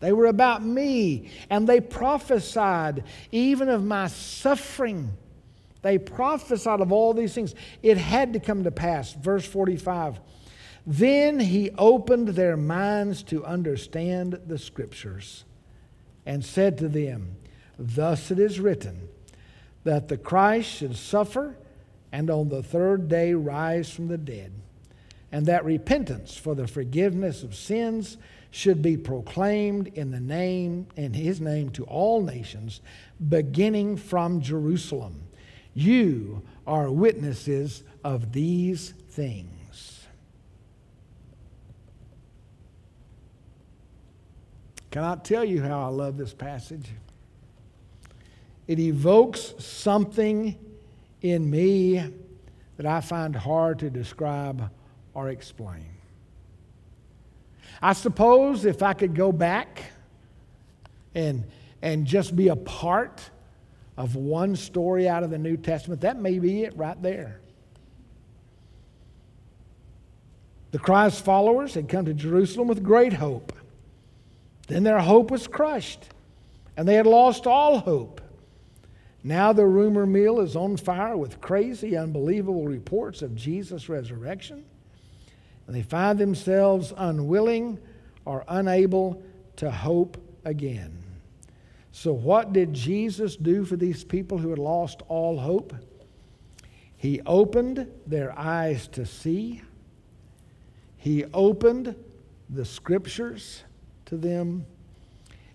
They 0.00 0.12
were 0.12 0.26
about 0.26 0.62
me. 0.62 1.30
And 1.48 1.66
they 1.66 1.80
prophesied 1.80 3.04
even 3.32 3.68
of 3.68 3.84
my 3.84 4.08
suffering. 4.08 5.12
They 5.82 5.98
prophesied 5.98 6.80
of 6.80 6.92
all 6.92 7.14
these 7.14 7.34
things. 7.34 7.54
It 7.82 7.96
had 7.96 8.32
to 8.32 8.40
come 8.40 8.64
to 8.64 8.70
pass. 8.70 9.12
Verse 9.12 9.46
45. 9.46 10.20
Then 10.86 11.40
he 11.40 11.70
opened 11.78 12.28
their 12.28 12.56
minds 12.56 13.22
to 13.24 13.44
understand 13.44 14.40
the 14.46 14.58
scriptures 14.58 15.44
and 16.26 16.44
said 16.44 16.78
to 16.78 16.88
them, 16.88 17.36
Thus 17.78 18.30
it 18.30 18.38
is 18.38 18.60
written 18.60 19.08
that 19.84 20.08
the 20.08 20.16
Christ 20.16 20.70
should 20.70 20.96
suffer 20.96 21.56
and 22.14 22.30
on 22.30 22.48
the 22.48 22.62
third 22.62 23.08
day 23.08 23.34
rise 23.34 23.90
from 23.90 24.06
the 24.06 24.16
dead, 24.16 24.52
and 25.32 25.46
that 25.46 25.64
repentance 25.64 26.36
for 26.36 26.54
the 26.54 26.68
forgiveness 26.68 27.42
of 27.42 27.56
sins 27.56 28.18
should 28.52 28.80
be 28.80 28.96
proclaimed 28.96 29.88
in 29.88 30.12
the 30.12 30.20
name 30.20 30.86
in 30.94 31.12
his 31.12 31.40
name 31.40 31.70
to 31.70 31.82
all 31.86 32.22
nations 32.22 32.80
beginning 33.28 33.96
from 33.96 34.40
Jerusalem. 34.40 35.24
You 35.74 36.42
are 36.68 36.88
witnesses 36.88 37.82
of 38.04 38.30
these 38.30 38.90
things. 39.10 40.06
Cannot 44.92 45.24
tell 45.24 45.44
you 45.44 45.60
how 45.62 45.82
I 45.82 45.88
love 45.88 46.16
this 46.16 46.32
passage. 46.32 46.90
It 48.68 48.78
evokes 48.78 49.54
something 49.58 50.56
in 51.24 51.50
me 51.50 52.04
that 52.76 52.84
I 52.84 53.00
find 53.00 53.34
hard 53.34 53.78
to 53.78 53.88
describe 53.88 54.70
or 55.14 55.30
explain. 55.30 55.88
I 57.80 57.94
suppose 57.94 58.66
if 58.66 58.82
I 58.82 58.92
could 58.92 59.14
go 59.14 59.32
back 59.32 59.84
and, 61.14 61.44
and 61.80 62.04
just 62.06 62.36
be 62.36 62.48
a 62.48 62.56
part 62.56 63.22
of 63.96 64.16
one 64.16 64.54
story 64.54 65.08
out 65.08 65.22
of 65.22 65.30
the 65.30 65.38
New 65.38 65.56
Testament, 65.56 66.02
that 66.02 66.20
may 66.20 66.38
be 66.38 66.64
it 66.64 66.76
right 66.76 67.00
there. 67.00 67.40
The 70.72 70.78
Christ 70.78 71.24
followers 71.24 71.72
had 71.72 71.88
come 71.88 72.04
to 72.04 72.12
Jerusalem 72.12 72.68
with 72.68 72.82
great 72.82 73.14
hope. 73.14 73.50
Then 74.66 74.82
their 74.82 74.98
hope 74.98 75.30
was 75.30 75.46
crushed, 75.46 76.06
and 76.76 76.86
they 76.86 76.96
had 76.96 77.06
lost 77.06 77.46
all 77.46 77.78
hope. 77.78 78.20
Now 79.26 79.54
the 79.54 79.64
rumor 79.64 80.04
mill 80.04 80.40
is 80.40 80.54
on 80.54 80.76
fire 80.76 81.16
with 81.16 81.40
crazy, 81.40 81.96
unbelievable 81.96 82.66
reports 82.66 83.22
of 83.22 83.34
Jesus' 83.34 83.88
resurrection. 83.88 84.66
And 85.66 85.74
they 85.74 85.82
find 85.82 86.18
themselves 86.18 86.92
unwilling 86.94 87.78
or 88.26 88.44
unable 88.46 89.22
to 89.56 89.70
hope 89.70 90.18
again. 90.44 90.98
So, 91.90 92.12
what 92.12 92.52
did 92.52 92.74
Jesus 92.74 93.36
do 93.36 93.64
for 93.64 93.76
these 93.76 94.04
people 94.04 94.36
who 94.36 94.50
had 94.50 94.58
lost 94.58 95.00
all 95.08 95.38
hope? 95.38 95.74
He 96.96 97.22
opened 97.24 97.90
their 98.06 98.38
eyes 98.38 98.88
to 98.88 99.06
see, 99.06 99.62
He 100.98 101.24
opened 101.32 101.94
the 102.50 102.64
scriptures 102.64 103.62
to 104.06 104.18
them, 104.18 104.66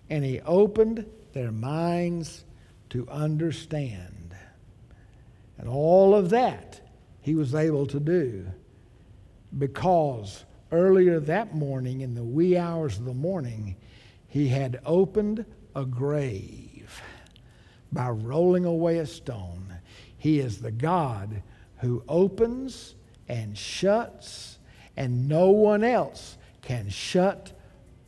and 0.08 0.24
He 0.24 0.40
opened 0.40 1.06
their 1.34 1.52
minds 1.52 2.44
to 2.90 3.08
understand. 3.08 4.34
And 5.58 5.68
all 5.68 6.14
of 6.14 6.30
that 6.30 6.80
he 7.20 7.34
was 7.34 7.54
able 7.54 7.86
to 7.86 8.00
do 8.00 8.46
because 9.58 10.44
earlier 10.72 11.18
that 11.20 11.54
morning, 11.54 12.00
in 12.00 12.14
the 12.14 12.24
wee 12.24 12.56
hours 12.56 12.98
of 12.98 13.04
the 13.04 13.14
morning, 13.14 13.76
he 14.28 14.48
had 14.48 14.80
opened 14.86 15.44
a 15.74 15.84
grave 15.84 17.02
by 17.92 18.08
rolling 18.08 18.64
away 18.64 18.98
a 18.98 19.06
stone. 19.06 19.74
He 20.16 20.38
is 20.38 20.58
the 20.58 20.70
God 20.70 21.42
who 21.78 22.04
opens 22.08 22.94
and 23.28 23.56
shuts, 23.56 24.58
and 24.96 25.28
no 25.28 25.50
one 25.50 25.82
else 25.82 26.36
can 26.62 26.88
shut 26.88 27.52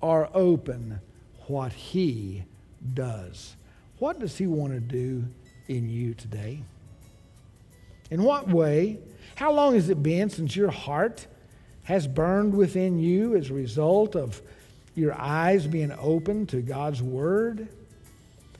or 0.01 0.29
open 0.35 1.01
what 1.47 1.73
he 1.73 2.45
does. 2.95 3.57
What 4.03 4.19
does 4.19 4.37
He 4.37 4.49
want 4.49 4.73
to 4.73 4.81
do 4.81 5.25
in 5.69 5.89
you 5.89 6.13
today? 6.15 6.65
In 8.11 8.25
what 8.25 8.49
way? 8.49 8.99
How 9.37 9.53
long 9.53 9.75
has 9.75 9.91
it 9.91 10.03
been 10.03 10.29
since 10.29 10.57
your 10.57 10.73
heart 10.73 11.29
has 11.85 12.09
burned 12.09 12.53
within 12.53 12.99
you 12.99 13.37
as 13.37 13.49
a 13.49 13.55
result 13.55 14.17
of 14.17 14.43
your 14.97 15.15
eyes 15.15 15.69
being 15.69 15.93
open 16.01 16.47
to 16.47 16.63
God's 16.63 17.01
Word? 17.01 17.69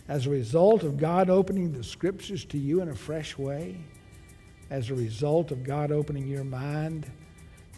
As 0.07 0.29
a 0.29 0.31
result 0.31 0.85
of 0.85 0.97
God 0.97 1.29
opening 1.29 1.73
the 1.73 1.83
Scriptures 1.83 2.45
to 2.45 2.57
you 2.57 2.81
in 2.81 2.91
a 2.91 2.95
fresh 2.95 3.37
way? 3.37 3.79
As 4.71 4.91
a 4.91 4.95
result 4.95 5.51
of 5.51 5.65
God 5.65 5.91
opening 5.91 6.29
your 6.29 6.45
mind 6.45 7.11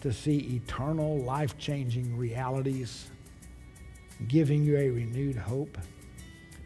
to 0.01 0.13
see 0.13 0.37
eternal, 0.63 1.17
life 1.17 1.57
changing 1.57 2.15
realities, 2.15 3.09
giving 4.27 4.63
you 4.63 4.77
a 4.77 4.91
renewed 4.91 5.35
hope? 5.35 5.79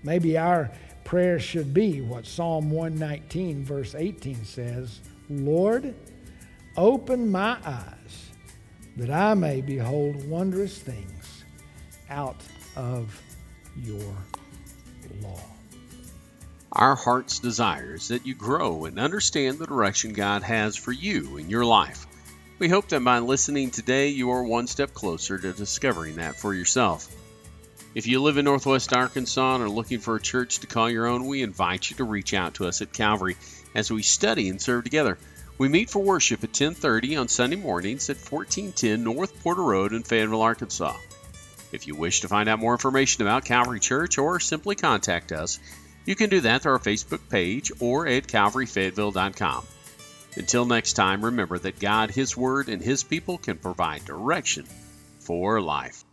Maybe 0.04 0.38
our 0.38 0.72
prayer 1.04 1.40
should 1.40 1.74
be 1.74 2.02
what 2.02 2.26
Psalm 2.26 2.72
119, 2.72 3.64
verse 3.64 3.96
18 3.96 4.46
says 4.46 5.00
Lord, 5.30 5.94
open 6.76 7.32
my 7.32 7.58
eyes 7.66 8.30
that 8.98 9.10
I 9.10 9.34
may 9.34 9.62
behold 9.62 10.28
wondrous 10.28 10.78
things 10.78 11.44
out 12.10 12.42
of 12.76 13.22
your 13.76 14.16
law. 15.22 15.42
Our 16.72 16.96
heart's 16.96 17.40
desire 17.40 17.96
is 17.96 18.10
that 18.10 18.26
you 18.26 18.36
grow 18.36 18.86
and 18.86 19.00
understand 19.00 19.58
the 19.58 19.66
direction 19.66 20.14
God 20.14 20.44
has 20.44 20.76
for 20.76 20.92
you 20.92 21.38
in 21.38 21.50
your 21.50 21.66
life. 21.66 22.06
We 22.60 22.70
hope 22.70 22.90
that 22.90 23.04
by 23.04 23.20
listening 23.20 23.72
today, 23.72 24.10
you 24.10 24.32
are 24.32 24.44
one 24.44 24.68
step 24.68 24.94
closer 24.94 25.38
to 25.38 25.54
discovering 25.54 26.18
that 26.18 26.36
for 26.36 26.54
yourself. 26.54 27.08
If 27.96 28.06
you 28.06 28.22
live 28.22 28.38
in 28.38 28.46
Northwest 28.46 28.94
Arkansas 28.94 29.56
and 29.56 29.64
are 29.64 29.70
looking 29.70 30.00
for 30.00 30.16
a 30.16 30.22
church 30.22 30.60
to 30.60 30.68
call 30.68 30.90
your 30.90 31.08
own, 31.08 31.26
we 31.26 31.42
invite 31.42 31.90
you 31.90 31.96
to 31.98 32.04
reach 32.04 32.34
out 32.36 32.54
to 32.56 32.68
us 32.68 32.82
at 32.82 32.94
Calvary 32.94 33.36
as 33.74 33.92
we 33.92 34.04
study 34.04 34.50
and 34.50 34.62
serve 34.62 34.84
together. 34.84 35.18
We 35.58 35.70
meet 35.70 35.90
for 35.90 36.00
worship 36.00 36.44
at 36.44 36.54
10:30 36.54 37.20
on 37.20 37.28
Sunday 37.28 37.56
mornings 37.56 38.10
at 38.10 38.18
1410 38.18 39.04
North 39.04 39.42
Porter 39.42 39.64
Road 39.64 39.94
in 39.94 40.04
Fayetteville, 40.04 40.42
Arkansas. 40.42 40.96
If 41.72 41.88
you 41.88 41.96
wish 41.96 42.22
to 42.22 42.28
find 42.28 42.48
out 42.48 42.60
more 42.60 42.74
information 42.74 43.24
about 43.24 43.46
Calvary 43.46 43.80
Church 43.80 44.18
or 44.18 44.40
simply 44.40 44.76
contact 44.76 45.32
us, 45.32 45.60
You 46.10 46.16
can 46.16 46.32
do 46.32 46.42
that 46.42 46.64
through 46.64 46.72
our 46.72 46.80
Facebook 46.80 47.22
page 47.30 47.72
or 47.80 48.08
at 48.08 48.26
calvaryfayetteville.com. 48.28 49.64
Until 50.36 50.66
next 50.66 50.94
time, 50.94 51.24
remember 51.24 51.60
that 51.60 51.80
God, 51.80 52.10
His 52.10 52.36
Word, 52.36 52.68
and 52.70 52.82
His 52.82 53.04
people 53.04 53.38
can 53.38 53.58
provide 53.58 54.06
direction 54.06 54.66
for 55.20 55.62
life. 55.62 56.04